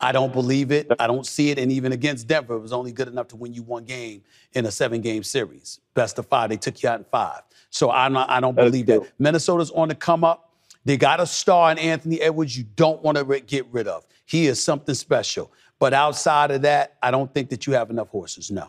[0.02, 0.88] I don't believe it.
[0.98, 1.60] I don't see it.
[1.60, 4.22] And even against Denver, it was only good enough to win you one game
[4.52, 5.78] in a seven game series.
[5.94, 6.50] Best of five.
[6.50, 7.42] They took you out in five.
[7.72, 9.10] So I'm not, I don't believe that.
[9.18, 10.50] Minnesota's on the come up.
[10.84, 14.04] They got a star in Anthony Edwards you don't want to get rid of.
[14.26, 15.50] He is something special.
[15.78, 18.50] But outside of that, I don't think that you have enough horses.
[18.50, 18.68] No.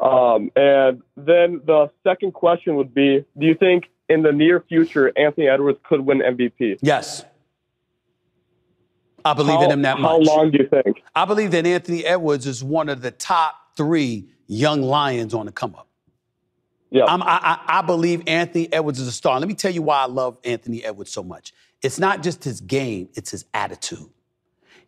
[0.00, 5.12] Um, and then the second question would be: Do you think in the near future
[5.16, 6.78] Anthony Edwards could win MVP?
[6.80, 7.24] Yes.
[9.22, 10.28] I believe How- in him that how much.
[10.28, 11.02] How long do you think?
[11.14, 15.52] I believe that Anthony Edwards is one of the top three young lions on the
[15.52, 15.88] come up.
[16.90, 17.04] Yeah.
[17.04, 19.38] I, I, I believe Anthony Edwards is a star.
[19.38, 21.52] Let me tell you why I love Anthony Edwards so much.
[21.82, 24.10] It's not just his game, it's his attitude.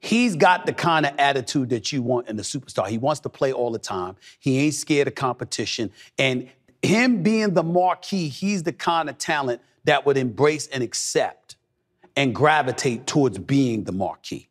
[0.01, 2.89] He's got the kind of attitude that you want in a superstar.
[2.89, 4.17] He wants to play all the time.
[4.41, 5.93] He ain't scared of competition.
[6.19, 6.51] And
[6.83, 11.55] him being the marquee, he's the kind of talent that would embrace and accept
[12.17, 14.49] and gravitate towards being the marquee.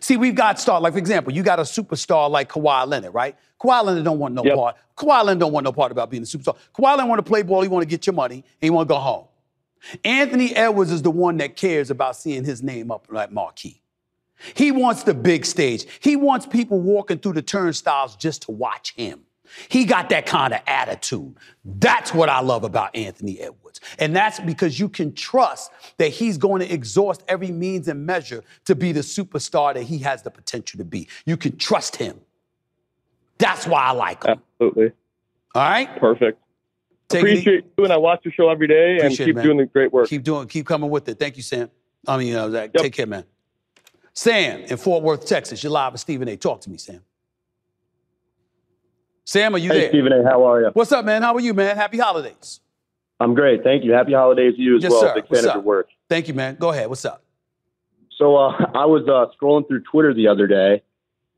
[0.00, 3.36] See, we've got star, like for example, you got a superstar like Kawhi Leonard, right?
[3.60, 4.56] Kawhi Leonard don't want no Yep.
[4.56, 4.76] part.
[4.96, 6.56] Kawhi Leonard don't want no part about being a superstar.
[6.76, 8.88] Kawhi Leonard want to play ball, he want to get your money, and he want
[8.88, 9.24] to go home.
[10.04, 13.80] Anthony Edwards is the one that cares about seeing his name up like marquee.
[14.54, 15.86] He wants the big stage.
[16.00, 19.20] He wants people walking through the turnstiles just to watch him.
[19.68, 21.36] He got that kind of attitude.
[21.64, 23.61] That's what I love about Anthony Edwards.
[23.98, 28.42] And that's because you can trust that he's going to exhaust every means and measure
[28.64, 31.08] to be the superstar that he has the potential to be.
[31.26, 32.20] You can trust him.
[33.38, 34.40] That's why I like him.
[34.60, 34.92] Absolutely.
[35.54, 35.96] All right?
[35.98, 36.38] Perfect.
[37.08, 37.28] Take it.
[37.28, 39.44] Appreciate you, and I watch your show every day, and Appreciate it, keep man.
[39.44, 40.08] doing the great work.
[40.08, 41.18] Keep doing, keep coming with it.
[41.18, 41.70] Thank you, Sam.
[42.06, 43.24] I mean, uh, Zach, take care, man.
[44.14, 45.62] Sam in Fort Worth, Texas.
[45.62, 46.36] You're live with Stephen A.
[46.36, 47.00] Talk to me, Sam.
[49.24, 49.76] Sam, are you there?
[49.78, 49.90] Hey, there?
[49.90, 50.24] Stephen A.
[50.24, 50.70] How are you?
[50.72, 51.22] What's up, man?
[51.22, 51.76] How are you, man?
[51.76, 52.60] Happy holidays.
[53.22, 53.62] I'm great.
[53.62, 53.92] Thank you.
[53.92, 55.00] Happy holidays to you as Yes, well.
[55.02, 55.14] sir.
[55.14, 55.88] Big fan of your work.
[56.08, 56.56] Thank you, man.
[56.56, 56.88] Go ahead.
[56.88, 57.22] What's up?
[58.18, 60.82] So uh, I was uh, scrolling through Twitter the other day,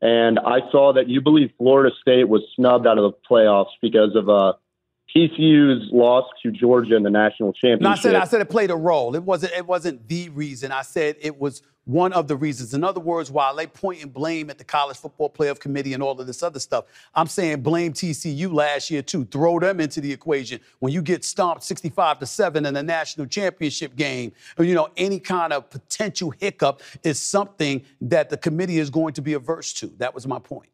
[0.01, 4.15] and I saw that you believe Florida State was snubbed out of the playoffs because
[4.15, 4.53] of uh,
[5.15, 7.81] TCU's loss to Georgia in the national championship.
[7.81, 9.15] No, I said I said it played a role.
[9.15, 10.71] It wasn't it wasn't the reason.
[10.71, 12.73] I said it was one of the reasons.
[12.73, 16.01] In other words, while they point and blame at the college football playoff committee and
[16.01, 19.25] all of this other stuff, I'm saying blame TCU last year too.
[19.25, 20.59] Throw them into the equation.
[20.79, 24.89] When you get stomped 65 to 7 in the national championship game, or, you know,
[24.97, 29.71] any kind of potential hiccup is something that the committee is going to be averse
[29.73, 29.87] to.
[29.97, 30.69] That was my point.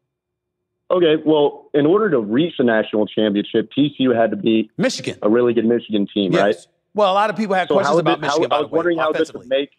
[0.90, 5.28] Okay, well, in order to reach the national championship, TCU had to beat Michigan, a
[5.28, 6.48] really good Michigan team, right?
[6.54, 6.66] Yes.
[6.94, 8.76] Well, a lot of people had So questions about how- Michigan, by I was way,
[8.76, 9.70] wondering how this would make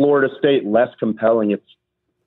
[0.00, 1.60] Florida State less compelling if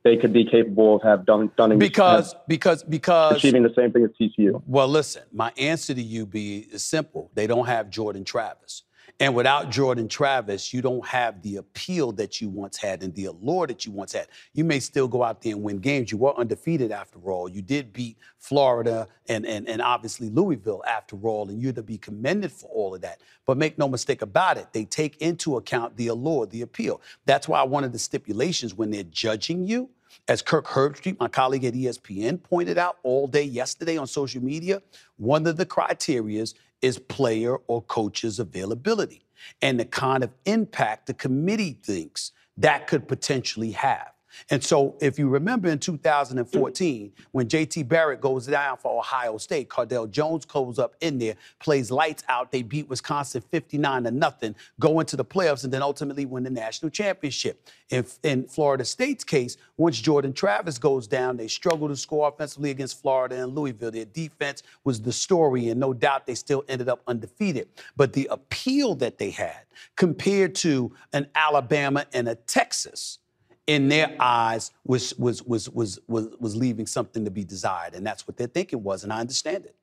[0.03, 4.03] they could be capable of have done, done Because because because achieving the same thing
[4.03, 4.61] as TCU.
[4.67, 7.31] Well, listen, my answer to you be is simple.
[7.33, 8.83] They don't have Jordan Travis.
[9.23, 13.23] And without Jordan Travis, you don't have the appeal that you once had and the
[13.23, 14.27] allure that you once had.
[14.51, 16.11] You may still go out there and win games.
[16.11, 17.47] You were undefeated after all.
[17.47, 21.97] You did beat Florida and, and, and obviously Louisville after all, and you're to be
[21.97, 23.21] commended for all of that.
[23.45, 26.99] But make no mistake about it, they take into account the allure, the appeal.
[27.25, 29.89] That's why one of the stipulations when they're judging you,
[30.27, 34.81] as Kirk Herbstreit, my colleague at ESPN, pointed out all day yesterday on social media,
[35.15, 39.25] one of the criterias is player or coach's availability
[39.61, 44.12] and the kind of impact the committee thinks that could potentially have.
[44.49, 49.69] And so, if you remember in 2014, when JT Barrett goes down for Ohio State,
[49.69, 52.51] Cardale Jones goes up in there, plays lights out.
[52.51, 56.49] They beat Wisconsin 59 to nothing, go into the playoffs, and then ultimately win the
[56.49, 57.69] national championship.
[57.89, 62.71] If in Florida State's case, once Jordan Travis goes down, they struggle to score offensively
[62.71, 63.91] against Florida and Louisville.
[63.91, 67.69] Their defense was the story, and no doubt they still ended up undefeated.
[67.95, 69.65] But the appeal that they had
[69.95, 73.19] compared to an Alabama and a Texas
[73.67, 78.05] in their eyes was was was was was was leaving something to be desired, and
[78.05, 79.75] that's what their thinking was, and I understand it.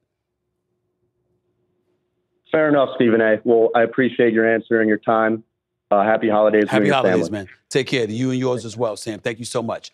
[2.52, 3.38] Fair enough, Stephen A.
[3.44, 5.44] Well, I appreciate your answer and your time.
[5.90, 6.64] Uh, happy holidays.
[6.64, 7.30] to Happy your holidays, family.
[7.30, 7.48] man.
[7.68, 9.18] Take care to you and yours as well, Sam.
[9.20, 9.92] Thank you so much.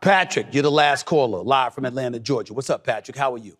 [0.00, 2.54] Patrick, you're the last caller, live from Atlanta, Georgia.
[2.54, 3.16] What's up, Patrick?
[3.16, 3.56] How are you?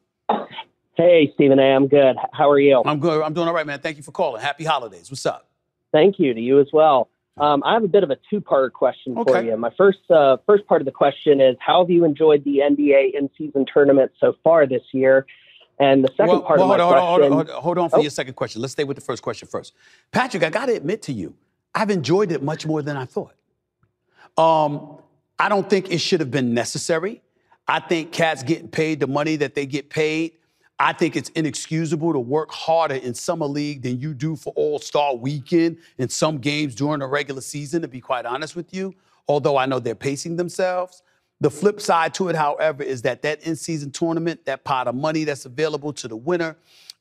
[0.97, 1.75] Hey, Stephen A.
[1.75, 2.17] I'm good.
[2.33, 2.83] How are you?
[2.85, 3.23] I'm good.
[3.23, 3.81] I'm doing all right, man.
[3.81, 4.43] Thank you for calling.
[4.43, 5.11] Happy holidays.
[5.11, 5.49] What's up?
[5.93, 7.09] Thank you to you as well.
[7.41, 9.57] Um, I have a bit of a two-part question for you.
[9.57, 13.15] My first uh, first part of the question is, how have you enjoyed the NBA
[13.15, 15.27] in-season tournament so far this year?
[15.81, 17.91] And the second Well, part well, of my hold, on, question, hold, on, hold on
[17.91, 18.01] for Oh.
[18.01, 18.61] your second question.
[18.61, 19.75] Let's stay with the first question first.
[20.11, 21.35] Patrick, I got to admit to you,
[21.75, 23.35] I've enjoyed it much more than I thought.
[24.37, 24.99] Um,
[25.39, 27.23] I don't think it should have been necessary.
[27.69, 30.33] I think cats getting paid the money that they get paid.
[30.81, 34.79] I think it's inexcusable to work harder in summer league than you do for All
[34.79, 38.95] Star weekend in some games during the regular season, to be quite honest with you.
[39.27, 41.03] Although I know they're pacing themselves.
[41.41, 45.25] The flip side to it, however, is that that in-season tournament, that pot of money
[45.25, 46.57] that's available to the winner,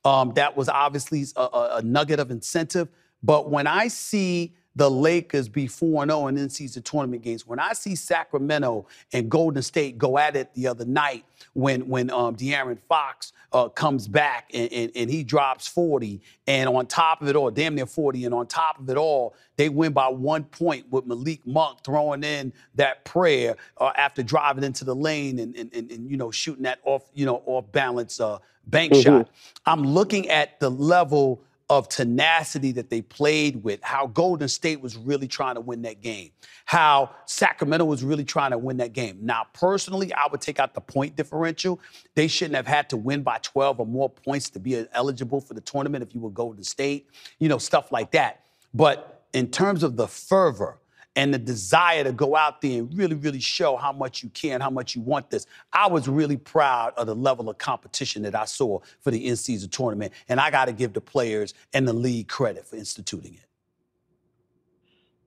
[0.05, 2.87] um, that was obviously a- a nugget of incentive.
[3.23, 7.47] But when I see the Lakers be 4 0 in in season tournament games.
[7.47, 12.11] When I see Sacramento and Golden State go at it the other night when, when
[12.11, 17.23] um, De'Aaron Fox uh, comes back and, and, and he drops 40, and on top
[17.23, 20.07] of it all, damn near 40, and on top of it all, they win by
[20.07, 25.39] one point with Malik Monk throwing in that prayer uh, after driving into the lane
[25.39, 28.37] and, and, and, and, you know, shooting that off, you know, off balance uh,
[28.67, 29.01] bank Mhm.
[29.03, 29.29] shot.
[29.65, 34.95] I'm looking at the level of tenacity that they played with, how Golden State was
[34.95, 36.31] really trying to win that game,
[36.65, 39.17] how Sacramento was really trying to win that game.
[39.21, 41.81] Now, personally, I would take out the point differential.
[42.15, 45.53] They shouldn't have had to win by 12 or more points to be eligible for
[45.53, 48.45] the tournament if you were Golden State, you know, stuff like that.
[48.73, 50.79] But in terms of the fervor,
[51.17, 54.61] and the desire to go out there and really, really show how much you can,
[54.61, 55.47] how much you want this.
[55.73, 59.71] I was really proud of the level of competition that I saw for the in-season
[59.71, 63.41] tournament, and I got to give the players and the league credit for instituting it.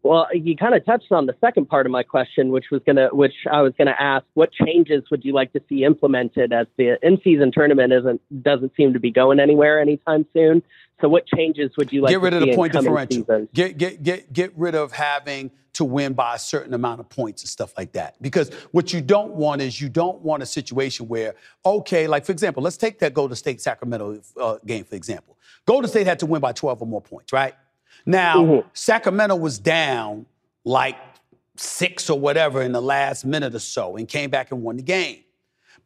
[0.03, 3.09] Well, you kind of touched on the second part of my question, which was gonna,
[3.12, 6.97] which I was gonna ask, what changes would you like to see implemented as the
[7.03, 10.62] in-season tournament isn't doesn't seem to be going anywhere anytime soon?
[11.03, 13.25] So, what changes would you like get to rid of see the point differential.
[13.25, 13.49] seasons?
[13.53, 15.51] Get get get get rid of having
[15.81, 18.20] to win by a certain amount of points and stuff like that.
[18.20, 21.35] Because what you don't want is you don't want a situation where
[21.65, 25.39] okay, like for example, let's take that Golden State Sacramento uh, game for example.
[25.65, 27.55] Golden State had to win by 12 or more points, right?
[28.05, 30.27] Now Sacramento was down
[30.65, 30.98] like
[31.57, 34.82] six or whatever in the last minute or so and came back and won the
[34.82, 35.24] game.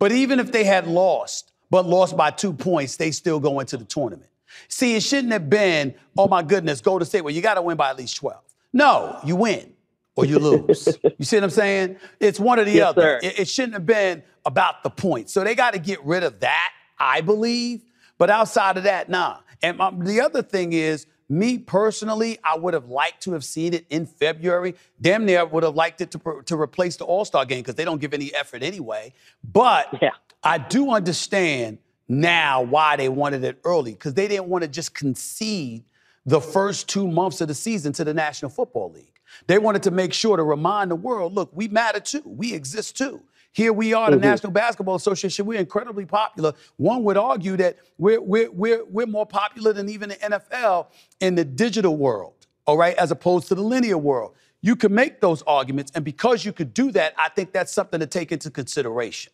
[0.01, 3.77] But even if they had lost, but lost by two points, they still go into
[3.77, 4.31] the tournament.
[4.67, 7.77] See, it shouldn't have been, oh my goodness, Golden state, well, you got to win
[7.77, 8.41] by at least 12.
[8.73, 9.74] No, you win
[10.17, 10.99] or you lose.
[11.19, 11.97] you see what I'm saying?
[12.21, 13.19] It's one or the Yes, other.
[13.23, 15.33] It, it shouldn't have been about the points.
[15.33, 17.83] So they got to get rid of that, I believe.
[18.19, 19.39] But outside of that, nah.
[19.63, 23.73] And um, the other thing is, me personally, I would have liked to have seen
[23.73, 24.75] it in February.
[25.01, 27.85] Damn near would have liked it to, to replace the All Star game because they
[27.85, 29.15] don't give any effort anyway.
[29.43, 30.03] But
[30.43, 31.79] I do understand
[32.09, 35.85] now why they wanted it early because they didn't want to just concede
[36.27, 39.14] the first two months of the season to the National Football League.
[39.47, 42.23] They wanted to make sure to remind the world look, we matter too.
[42.25, 43.23] We exist too.
[43.53, 44.23] Here we are, the Mhm.
[44.23, 45.47] National Basketball Association.
[45.47, 46.55] We're incredibly popular.
[46.77, 50.89] One would argue that we're, we're, we're, we're more popular than even the NFL
[51.21, 52.35] in the digital world,
[52.67, 54.35] all right, as opposed to the linear world.
[54.61, 58.01] You can make those arguments, and because you could do that, I think that's something
[58.01, 59.33] to take into consideration.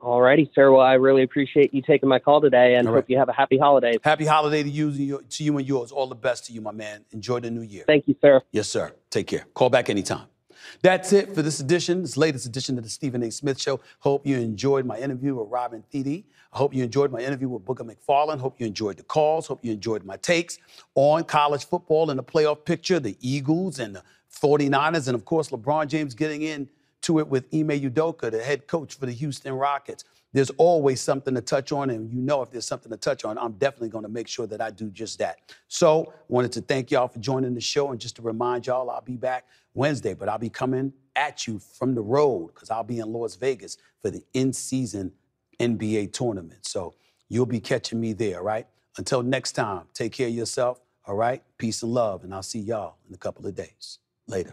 [0.00, 0.70] All righty, sir.
[0.70, 2.94] Well, I really appreciate you taking my call today, and right.
[2.94, 3.96] hope you have a happy holiday.
[4.02, 5.92] Happy holiday to you, and to you and yours.
[5.92, 7.04] All the best to you, my man.
[7.10, 7.84] Enjoy the new year.
[7.86, 8.40] Thank you, sir.
[8.52, 8.92] Yes, sir.
[9.10, 9.46] Take care.
[9.54, 10.26] Call back anytime.
[10.82, 13.30] That's it for this edition, this latest edition of the Stephen A.
[13.30, 13.80] Smith Show.
[14.00, 16.24] Hope you enjoyed my interview with Robin Thede.
[16.52, 18.40] I hope you enjoyed my interview with Booger McFarland.
[18.40, 19.46] Hope you enjoyed the calls.
[19.46, 20.58] Hope you enjoyed my takes
[20.94, 25.50] on college football and the playoff picture, the Eagles and the 49ers, and of course,
[25.50, 26.42] LeBron James getting
[26.98, 30.04] into it with Ime Udoka, the head coach for the Houston Rockets.
[30.32, 33.38] There's always something to touch on, and you know if there's something to touch on,
[33.38, 35.38] I'm definitely going to make sure that I do just that.
[35.68, 39.00] So, wanted to thank y'all for joining the show, and just to remind y'all, I'll
[39.00, 42.98] be back Wednesday, but I'll be coming at you from the road because I'll be
[42.98, 45.12] in Las Vegas for the in-season
[45.58, 46.66] NBA tournament.
[46.66, 46.94] So
[47.28, 48.66] you'll be catching me there, right?
[48.98, 51.42] Until next time, take care of yourself, all right?
[51.56, 53.98] Peace and love, and I'll see y'all in a couple of days.
[54.26, 54.52] Later.